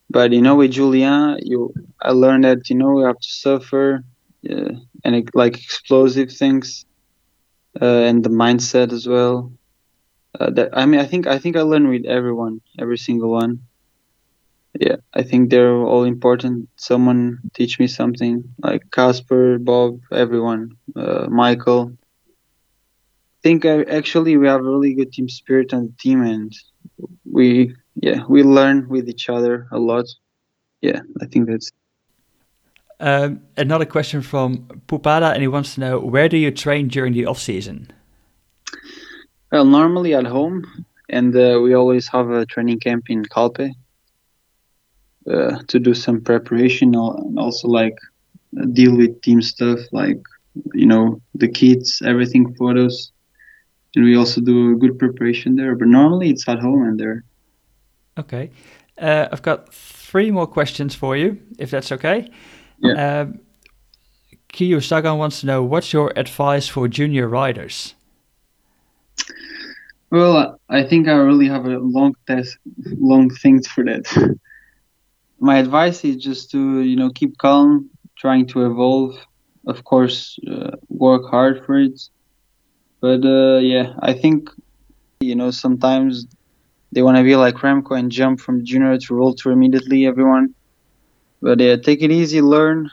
but 0.10 0.32
you 0.32 0.42
know, 0.42 0.56
with 0.56 0.72
Julien, 0.72 1.40
you 1.42 1.74
I 2.02 2.12
learned 2.12 2.44
that 2.44 2.70
you 2.70 2.76
know 2.76 3.00
you 3.00 3.06
have 3.06 3.20
to 3.20 3.30
suffer, 3.30 4.04
uh, 4.50 4.72
and 5.04 5.16
it, 5.16 5.36
like 5.36 5.62
explosive 5.62 6.32
things, 6.32 6.86
uh, 7.82 7.86
and 7.86 8.24
the 8.24 8.30
mindset 8.30 8.92
as 8.92 9.08
well. 9.08 9.52
Uh, 10.38 10.50
that 10.52 10.70
I 10.78 10.86
mean, 10.86 11.00
I 11.00 11.06
think 11.06 11.28
I 11.28 11.40
think 11.40 11.56
I 11.56 11.62
learned 11.62 11.90
with 11.90 12.06
everyone, 12.06 12.62
every 12.78 12.98
single 12.98 13.32
one. 13.32 13.62
Yeah, 14.80 14.98
I 15.14 15.24
think 15.24 15.50
they're 15.50 15.76
all 15.76 16.04
important. 16.04 16.70
Someone 16.76 17.40
teach 17.54 17.80
me 17.80 17.88
something, 17.88 18.44
like 18.62 18.92
Casper, 18.92 19.58
Bob, 19.58 20.02
everyone, 20.12 20.78
uh, 20.96 21.26
Michael. 21.30 21.94
I 21.98 23.42
think 23.42 23.66
I, 23.66 23.82
actually 23.84 24.38
we 24.38 24.48
have 24.48 24.60
a 24.60 24.64
really 24.64 24.94
good 24.94 25.12
team 25.12 25.28
spirit 25.30 25.74
on 25.74 25.88
the 25.88 25.94
team, 26.00 26.22
and 26.24 26.54
we 27.26 27.76
yeah 27.96 28.24
we 28.30 28.44
learn 28.44 28.88
with 28.88 29.10
each 29.10 29.30
other 29.30 29.68
a 29.72 29.80
lot. 29.80 30.06
Yeah, 30.82 31.02
I 31.22 31.26
think 31.26 31.50
that's. 31.50 31.72
Um, 33.02 33.42
another 33.56 33.86
question 33.86 34.22
from 34.22 34.68
Pupada, 34.88 35.34
and 35.34 35.42
he 35.42 35.48
wants 35.48 35.76
to 35.76 35.80
know 35.80 36.00
where 36.00 36.30
do 36.30 36.38
you 36.38 36.52
train 36.52 36.90
during 36.90 37.14
the 37.14 37.26
off 37.26 37.40
season? 37.40 37.92
Well, 39.52 39.66
normally 39.66 40.14
at 40.14 40.26
home, 40.26 40.86
and 41.10 41.36
uh, 41.36 41.60
we 41.64 41.74
always 41.74 42.08
have 42.08 42.30
a 42.30 42.46
training 42.46 42.80
camp 42.80 43.10
in 43.10 43.26
Calpe 43.26 43.72
uh, 45.30 45.60
to 45.68 45.80
do 45.80 45.94
some 45.94 46.22
preparation 46.22 46.96
and 46.96 47.40
also 47.40 47.68
like 47.68 47.98
deal 48.74 48.96
with 48.96 49.22
team 49.22 49.42
stuff, 49.42 49.80
like 49.92 50.20
you 50.74 50.86
know 50.86 51.22
the 51.36 51.48
kits, 51.48 52.02
everything, 52.02 52.54
photos, 52.56 53.12
and 53.96 54.06
we 54.06 54.16
also 54.16 54.42
do 54.42 54.74
a 54.74 54.76
good 54.76 55.00
preparation 55.00 55.56
there. 55.56 55.76
But 55.76 55.88
normally 55.88 56.30
it's 56.30 56.48
at 56.48 56.60
home 56.60 56.84
and 56.84 57.00
there. 57.00 57.24
Okay, 58.18 58.52
uh, 59.00 59.28
I've 59.32 59.42
got 59.42 59.74
three 59.74 60.30
more 60.32 60.48
questions 60.48 60.94
for 60.94 61.18
you, 61.18 61.40
if 61.58 61.72
that's 61.72 61.92
okay. 61.92 62.30
Yeah. 62.80 63.22
Um, 63.22 63.40
Kiyo 64.54 64.84
Sagan 64.84 65.18
wants 65.18 65.42
to 65.42 65.46
know 65.46 65.64
what's 65.64 65.94
your 65.94 66.12
advice 66.16 66.68
for 66.68 66.88
junior 66.88 67.28
riders? 67.28 67.94
Well, 70.12 70.60
I 70.70 70.84
think 70.84 71.08
I 71.08 71.14
really 71.14 71.48
have 71.48 71.66
a 71.66 71.78
long 71.80 72.14
test, 72.28 72.58
long 73.00 73.30
things 73.30 73.68
for 73.68 73.84
that. 73.86 74.06
My 75.40 75.58
advice 75.58 76.04
is 76.06 76.18
just 76.18 76.52
to 76.52 76.82
you 76.82 76.96
know 76.96 77.10
keep 77.10 77.38
calm, 77.38 77.90
trying 78.18 78.48
to 78.48 78.66
evolve. 78.66 79.16
Of 79.68 79.84
course, 79.84 80.38
uh, 80.52 80.72
work 80.90 81.24
hard 81.30 81.64
for 81.66 81.80
it. 81.80 82.00
But 83.02 83.26
uh, 83.26 83.58
yeah, 83.60 83.94
I 84.02 84.14
think 84.14 84.50
you 85.22 85.36
know 85.36 85.52
sometimes 85.52 86.28
they 86.92 87.02
want 87.02 87.18
to 87.18 87.24
be 87.24 87.36
like 87.36 87.56
Remco 87.56 87.98
and 87.98 88.12
jump 88.12 88.40
from 88.40 88.66
junior 88.66 88.98
to 88.98 89.14
World 89.16 89.38
Tour 89.38 89.52
immediately. 89.54 90.06
Everyone, 90.06 90.54
but 91.42 91.60
yeah, 91.60 91.76
take 91.78 92.02
it 92.02 92.12
easy, 92.12 92.42
learn, 92.42 92.90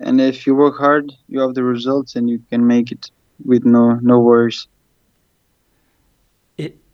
and 0.00 0.20
if 0.20 0.46
you 0.46 0.54
work 0.54 0.76
hard, 0.78 1.12
you 1.28 1.40
have 1.40 1.54
the 1.54 1.64
results, 1.64 2.16
and 2.16 2.28
you 2.28 2.40
can 2.50 2.66
make 2.66 2.90
it 2.92 3.06
with 3.44 3.64
no 3.64 3.98
no 4.02 4.20
worries 4.20 4.66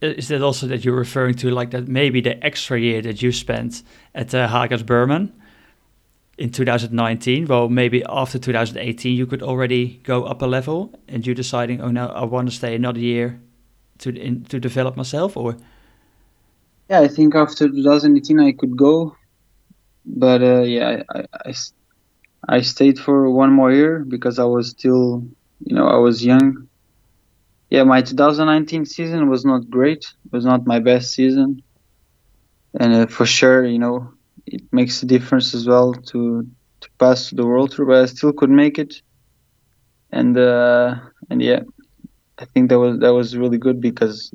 is 0.01 0.29
that 0.29 0.43
also 0.43 0.67
that 0.67 0.85
you're 0.85 0.97
referring 0.97 1.35
to 1.35 1.51
like 1.51 1.71
that 1.71 1.89
maybe 1.89 2.21
the 2.21 2.45
extra 2.45 2.79
year 2.79 3.01
that 3.03 3.23
you 3.23 3.33
spent 3.33 3.83
at 4.15 4.35
uh, 4.35 4.49
Hagens 4.49 4.85
Berman 4.85 5.33
in 6.39 6.51
2019 6.51 7.47
well 7.47 7.69
maybe 7.69 8.05
after 8.09 8.39
2018 8.39 9.17
you 9.17 9.27
could 9.27 9.43
already 9.43 10.01
go 10.05 10.25
up 10.25 10.43
a 10.43 10.47
level 10.47 10.93
and 11.09 11.27
you 11.27 11.35
deciding 11.35 11.81
oh 11.81 11.91
no 11.91 12.09
I 12.09 12.25
want 12.25 12.49
to 12.49 12.55
stay 12.55 12.75
another 12.75 13.01
year 13.01 13.41
to 13.99 14.11
in, 14.11 14.45
to 14.45 14.61
develop 14.61 14.97
myself 14.97 15.37
or? 15.37 15.57
Yeah 16.91 17.01
I 17.01 17.09
think 17.09 17.35
after 17.35 17.69
2018 17.69 18.41
I 18.41 18.53
could 18.53 18.77
go 18.77 19.17
but 20.05 20.43
uh, 20.43 20.63
yeah 20.63 21.03
I, 21.09 21.25
I, 21.47 21.55
I 22.49 22.61
stayed 22.61 22.99
for 22.99 23.31
one 23.31 23.53
more 23.53 23.73
year 23.73 24.05
because 24.07 24.39
I 24.39 24.45
was 24.45 24.69
still 24.69 25.27
you 25.65 25.75
know 25.75 25.89
I 25.89 25.97
was 25.97 26.25
young 26.25 26.66
yeah, 27.71 27.83
my 27.85 28.01
2019 28.03 28.87
season 28.87 29.29
was 29.29 29.45
not 29.45 29.69
great. 29.71 30.05
It 30.25 30.33
was 30.33 30.45
not 30.45 30.67
my 30.67 30.79
best 30.79 31.13
season, 31.13 31.63
and 32.79 32.95
uh, 32.95 33.07
for 33.07 33.27
sure, 33.27 33.65
you 33.65 33.79
know, 33.79 34.13
it 34.47 34.63
makes 34.73 35.03
a 35.03 35.07
difference 35.07 35.55
as 35.55 35.67
well 35.67 35.93
to 35.95 36.47
to 36.81 36.89
pass 36.99 37.29
to 37.29 37.35
the 37.35 37.47
World 37.47 37.73
Tour. 37.73 37.87
But 37.87 38.03
I 38.03 38.07
still 38.07 38.33
could 38.33 38.51
make 38.51 38.79
it, 38.79 38.95
and 40.13 40.37
uh, 40.39 40.97
and 41.31 41.43
yeah, 41.43 41.61
I 42.39 42.45
think 42.47 42.71
that 42.71 42.79
was 42.79 42.99
that 43.01 43.13
was 43.15 43.37
really 43.37 43.59
good 43.59 43.81
because 43.81 44.33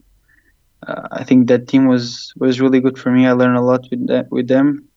uh, 0.85 1.07
I 1.11 1.23
think 1.23 1.47
that 1.47 1.67
team 1.67 1.87
was 1.87 2.33
was 2.37 2.59
really 2.59 2.81
good 2.81 2.97
for 2.97 3.11
me. 3.11 3.25
I 3.27 3.33
learned 3.33 3.57
a 3.57 3.61
lot 3.61 3.87
with 3.89 4.07
that, 4.07 4.29
with 4.31 4.47
them, 4.47 4.87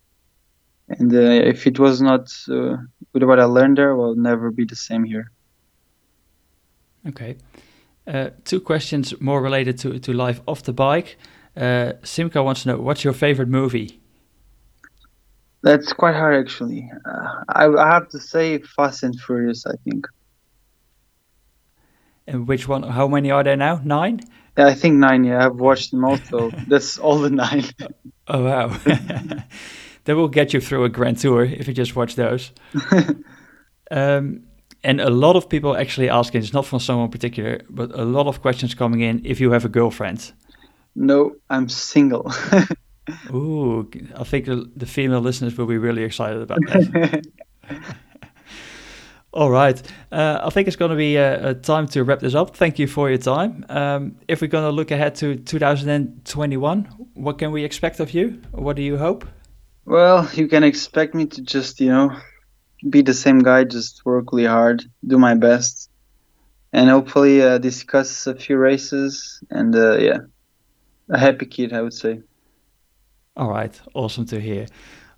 and 0.89 1.15
uh, 1.15 1.19
if 1.53 1.67
it 1.67 1.79
was 1.79 2.01
not 2.03 2.33
uh, 2.51 2.77
with 3.13 3.23
what 3.23 3.39
I 3.41 3.45
learned 3.45 3.79
there, 3.79 3.93
I'll 3.93 4.17
never 4.17 4.51
be 4.51 4.65
the 4.65 4.77
same 4.77 5.05
here. 5.05 5.31
Okay. 7.07 7.37
Uh, 8.07 8.31
two 8.45 8.61
questions 8.61 9.19
more 9.21 9.41
related 9.41 9.79
to, 9.79 9.99
to 9.99 10.13
life 10.13 10.41
off 10.47 10.63
the 10.63 10.73
bike. 10.73 11.17
Uh, 11.57 11.93
Simca 12.03 12.45
wants 12.45 12.65
to 12.65 12.69
know 12.69 12.79
what's 12.79 13.05
your 13.05 13.13
favorite 13.13 13.49
movie? 13.49 14.01
That's 15.63 15.95
quite 15.95 16.15
hard, 16.15 16.45
actually. 16.45 16.91
Uh, 17.07 17.45
I, 17.49 17.67
I, 17.67 17.93
have 17.95 18.11
to 18.11 18.21
say 18.21 18.59
Fast 18.59 19.03
and 19.03 19.19
Furious, 19.19 19.65
I 19.67 19.77
think. 19.83 20.07
And 22.27 22.47
which 22.47 22.69
one? 22.69 22.83
How 22.83 23.09
many 23.09 23.31
are 23.31 23.43
there 23.43 23.57
now? 23.57 23.81
Nine? 23.83 24.21
Yeah, 24.59 24.67
I 24.67 24.75
think 24.75 24.97
nine. 24.97 25.25
Yeah, 25.25 25.47
I've 25.47 25.57
watched 25.57 25.91
them 25.91 26.05
all, 26.05 26.19
so 26.19 26.51
that's 26.69 26.99
all 26.99 27.19
the 27.19 27.31
nine. 27.31 27.65
oh, 28.29 28.45
wow. 28.45 28.69
that 30.05 30.17
will 30.17 30.29
get 30.29 30.53
you 30.53 30.61
through 30.61 30.85
a 30.85 30.91
grand 30.91 31.19
tour 31.19 31.45
if 31.45 31.67
you 31.67 31.73
just 31.73 31.97
watch 31.97 32.15
those. 32.15 32.51
um, 33.91 34.43
and 34.85 35.01
a 35.01 35.11
lot 35.11 35.35
of 35.35 35.49
people 35.49 35.77
actually 35.77 36.11
asking, 36.11 36.43
it's 36.43 36.53
not 36.53 36.67
from 36.67 36.79
someone 36.79 37.09
particular, 37.09 37.63
but 37.71 37.91
a 37.99 38.05
lot 38.05 38.27
of 38.27 38.43
questions 38.43 38.75
coming 38.75 39.01
in 39.01 39.23
if 39.25 39.41
you 39.41 39.51
have 39.51 39.65
a 39.65 39.69
girlfriend. 39.69 40.33
No, 40.95 41.37
I'm 41.51 41.69
single. 41.69 42.31
Ooh, 43.35 43.91
I 44.15 44.25
think 44.25 44.47
the, 44.47 44.71
the, 44.77 44.87
female 44.87 45.21
listeners 45.21 45.59
will 45.59 45.67
be 45.67 45.79
really 45.79 46.05
excited 46.05 46.41
about 46.41 46.59
that. 46.69 47.27
All 49.33 49.51
right. 49.51 49.83
Uh, 50.13 50.41
I 50.45 50.51
think 50.51 50.69
it's 50.69 50.77
going 50.77 50.91
to 50.91 50.97
be 50.97 51.17
a, 51.17 51.51
uh, 51.51 51.55
time 51.55 51.89
to 51.89 52.05
wrap 52.05 52.21
this 52.21 52.35
up. 52.35 52.57
Thank 52.57 52.79
you 52.79 52.87
for 52.87 53.09
your 53.09 53.19
time. 53.19 53.67
Um, 53.69 54.17
if 54.29 54.41
we're 54.41 54.49
going 54.49 54.65
to 54.65 54.71
look 54.71 54.91
ahead 54.91 55.17
to 55.17 55.37
2021, 55.37 56.85
what 57.15 57.39
can 57.39 57.51
we 57.51 57.65
expect 57.65 58.01
of 58.01 58.15
you? 58.15 58.41
What 58.53 58.77
do 58.77 58.83
you 58.83 58.97
hope? 58.97 59.27
Well, 59.87 60.31
you 60.35 60.47
can 60.47 60.63
expect 60.63 61.15
me 61.15 61.27
to 61.27 61.43
just, 61.43 61.81
you 61.81 61.89
know, 61.89 62.17
be 62.89 63.03
the 63.03 63.15
same 63.15 63.41
guy, 63.41 63.65
just 63.65 64.05
work 64.05 64.33
really 64.33 64.47
hard, 64.47 64.85
do 65.07 65.19
my 65.19 65.35
best, 65.35 65.91
and 66.73 66.91
hopefully 66.91 67.43
uh, 67.43 67.59
discuss 67.59 68.27
a 68.27 68.35
few 68.35 68.57
races. 68.57 69.43
And 69.51 69.75
uh, 69.75 69.97
yeah, 69.99 70.19
a 71.09 71.19
happy 71.19 71.47
kid, 71.47 71.73
I 71.73 71.83
would 71.83 71.95
say. 71.95 72.21
All 73.37 73.51
right, 73.51 73.79
awesome 73.95 74.27
to 74.27 74.41
hear. 74.41 74.67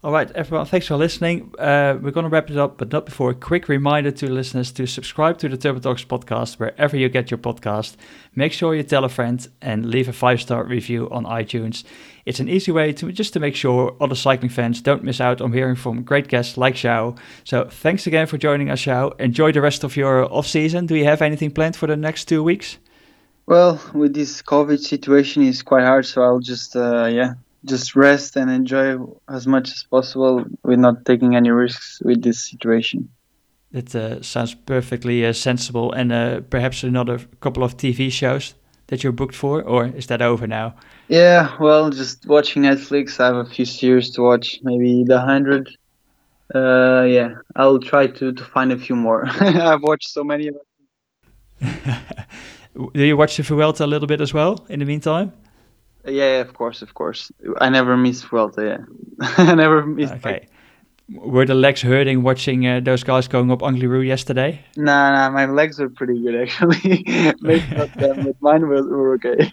All 0.05 0.13
right, 0.13 0.31
everyone, 0.33 0.67
thanks 0.67 0.87
for 0.87 0.97
listening. 0.97 1.53
Uh, 1.59 1.99
we're 2.01 2.13
going 2.13 2.25
to 2.25 2.31
wrap 2.31 2.49
it 2.49 2.57
up, 2.57 2.79
but 2.79 2.93
not 2.93 3.07
before 3.07 3.31
a 3.31 3.35
quick 3.35 3.69
reminder 3.69 4.11
to 4.13 4.31
listeners 4.31 4.71
to 4.73 4.87
subscribe 4.87 5.39
to 5.39 5.49
the 5.49 5.57
Turbo 5.57 5.81
Talks 5.81 6.05
podcast 6.05 6.61
wherever 6.61 6.97
you 6.97 7.09
get 7.09 7.31
your 7.31 7.39
podcast. 7.39 7.97
Make 8.35 8.53
sure 8.53 8.75
you 8.75 8.85
tell 8.85 9.05
a 9.05 9.09
friend 9.09 9.47
and 9.61 9.87
leave 9.87 10.07
a 10.07 10.13
five 10.13 10.41
star 10.41 10.63
review 10.65 11.09
on 11.11 11.25
iTunes. 11.25 11.83
It's 12.27 12.41
an 12.41 12.49
easy 12.49 12.73
way 12.73 12.93
to 12.93 13.13
just 13.13 13.33
to 13.35 13.41
make 13.41 13.55
sure 13.55 13.97
other 14.01 14.17
cycling 14.17 14.51
fans 14.51 14.83
don't 14.83 15.05
miss 15.05 15.21
out 15.21 15.41
on 15.41 15.53
hearing 15.53 15.77
from 15.77 16.03
great 16.03 16.29
guests 16.29 16.57
like 16.57 16.75
João. 16.75 17.17
So 17.45 17.69
thanks 17.71 18.07
again 18.07 18.27
for 18.27 18.37
joining 18.37 18.69
us, 18.69 18.83
João. 18.83 19.19
Enjoy 19.21 19.53
the 19.53 19.61
rest 19.61 19.85
of 19.85 19.97
your 19.97 20.25
off 20.33 20.47
season. 20.47 20.87
Do 20.87 20.97
you 20.97 21.05
have 21.05 21.23
anything 21.23 21.53
planned 21.53 21.77
for 21.77 21.87
the 21.87 21.97
next 21.97 22.27
two 22.27 22.43
weeks? 22.43 22.79
Well, 23.47 23.81
with 23.95 24.13
this 24.13 24.43
COVID 24.43 24.81
situation, 24.81 25.45
it's 25.45 25.63
quite 25.63 25.85
hard, 25.85 26.05
so 26.05 26.23
I'll 26.23 26.41
just 26.41 26.75
uh, 26.75 27.07
yeah 27.07 27.35
just 27.67 27.97
rest 27.97 28.37
and 28.37 28.51
enjoy 28.51 28.97
as 29.29 29.47
much 29.47 29.71
as 29.71 29.83
possible 29.83 30.45
with 30.63 30.79
not 30.79 31.05
taking 31.05 31.37
any 31.37 31.51
risks 31.51 32.01
with 32.05 32.23
this 32.23 32.49
situation. 32.49 33.09
That 33.73 33.95
uh, 33.95 34.23
sounds 34.23 34.55
perfectly 34.55 35.27
uh, 35.27 35.33
sensible. 35.33 35.93
And 35.93 36.13
uh, 36.13 36.41
perhaps 36.41 36.85
another 36.85 37.19
couple 37.41 37.63
of 37.63 37.77
TV 37.77 38.11
shows 38.11 38.55
that 38.89 39.03
you're 39.03 39.13
booked 39.13 39.35
for, 39.35 39.63
or 39.63 39.87
is 39.87 40.07
that 40.07 40.23
over 40.23 40.47
now? 40.47 40.75
Yeah, 41.09 41.57
well, 41.61 41.91
just 41.91 42.27
watching 42.27 42.63
Netflix. 42.63 43.21
I 43.21 43.27
have 43.27 43.37
a 43.37 43.45
few 43.45 43.65
series 43.65 44.11
to 44.13 44.23
watch, 44.23 44.59
maybe 44.63 45.05
The 45.05 45.21
Hundred. 45.21 45.69
Uh, 46.55 47.03
yeah, 47.03 47.35
I'll 47.57 47.79
try 47.79 48.07
to, 48.07 48.33
to 48.33 48.45
find 48.45 48.73
a 48.73 48.79
few 48.79 48.97
more. 48.97 49.27
I've 49.41 49.83
watched 49.83 50.09
so 50.09 50.23
many. 50.25 50.51
Do 51.61 53.05
you 53.05 53.17
watch 53.17 53.37
the 53.37 53.43
Vuelta 53.43 53.85
a 53.85 53.87
little 53.87 54.07
bit 54.07 54.21
as 54.21 54.35
well 54.35 54.65
in 54.69 54.81
the 54.81 54.85
meantime? 54.85 55.33
Yeah, 56.05 56.41
of 56.41 56.55
course, 56.55 56.83
of 56.83 56.95
course. 56.95 57.33
I 57.61 57.69
never 57.69 57.97
miss 57.97 58.23
Vuelta. 58.23 58.65
Yeah, 58.65 59.29
I 59.39 59.55
never 59.55 59.85
miss. 59.85 60.11
Okay. 60.11 60.47
Were 61.09 61.47
the 61.47 61.55
legs 61.55 61.83
hurting 61.83 62.23
watching 62.23 62.67
uh, 62.67 62.81
those 62.81 63.05
guys 63.05 63.29
going 63.29 63.53
up 63.53 63.61
Angliru 63.61 64.05
yesterday? 64.05 64.65
Nah, 64.77 65.13
nah, 65.13 65.31
my 65.31 65.47
legs 65.47 65.79
were 65.79 65.89
pretty 65.89 66.21
good 66.21 66.35
actually. 66.35 67.05
Maybe 67.41 67.77
not 67.77 67.95
them, 67.95 68.25
but 68.25 68.35
mine 68.41 68.67
were, 68.67 68.83
were 68.83 69.15
okay. 69.15 69.53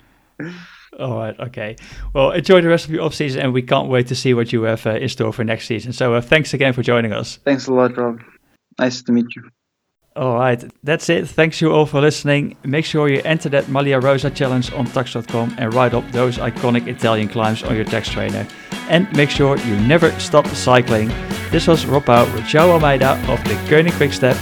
All 0.99 1.17
right, 1.17 1.39
okay. 1.39 1.75
Well, 2.13 2.31
enjoy 2.31 2.61
the 2.61 2.69
rest 2.69 2.85
of 2.85 2.91
your 2.91 3.03
off 3.03 3.13
season, 3.13 3.41
and 3.41 3.53
we 3.53 3.61
can't 3.61 3.87
wait 3.87 4.07
to 4.07 4.15
see 4.15 4.33
what 4.33 4.51
you 4.51 4.63
have 4.63 4.85
uh, 4.85 4.91
in 4.91 5.09
store 5.09 5.33
for 5.33 5.43
next 5.43 5.67
season. 5.67 5.93
So, 5.93 6.13
uh, 6.13 6.21
thanks 6.21 6.53
again 6.53 6.73
for 6.73 6.83
joining 6.83 7.13
us. 7.13 7.37
Thanks 7.37 7.67
a 7.67 7.73
lot, 7.73 7.97
Rob. 7.97 8.19
Nice 8.79 9.01
to 9.03 9.11
meet 9.11 9.25
you. 9.35 9.43
All 10.15 10.35
right, 10.35 10.63
that's 10.83 11.09
it. 11.09 11.27
Thanks 11.27 11.59
you 11.61 11.71
all 11.71 11.87
for 11.87 11.99
listening. 11.99 12.55
Make 12.63 12.85
sure 12.85 13.09
you 13.09 13.21
enter 13.25 13.49
that 13.49 13.65
Maglia 13.65 14.01
Rosa 14.01 14.29
challenge 14.29 14.71
on 14.73 14.85
Tacx.com 14.85 15.55
and 15.57 15.73
write 15.73 15.95
up 15.95 16.09
those 16.11 16.37
iconic 16.37 16.87
Italian 16.87 17.27
climbs 17.27 17.63
on 17.63 17.75
your 17.75 17.85
Tacx 17.85 18.11
trainer. 18.11 18.47
And 18.89 19.11
make 19.17 19.31
sure 19.31 19.57
you 19.57 19.75
never 19.77 20.11
stop 20.19 20.45
cycling. 20.47 21.09
This 21.53 21.67
was 21.67 21.85
Rob 21.85 22.05
Pauw 22.05 22.25
with 22.33 22.45
João 22.45 22.69
Almeida 22.69 23.11
of 23.31 23.43
the 23.43 23.53
Koenig 23.69 23.93
Quickstep. 23.93 24.35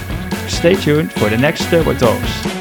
Stay 0.49 0.75
tuned 0.75 1.11
for 1.11 1.29
the 1.29 1.37
next 1.37 1.69
Turbo 1.69 1.93
Talks. 1.93 2.60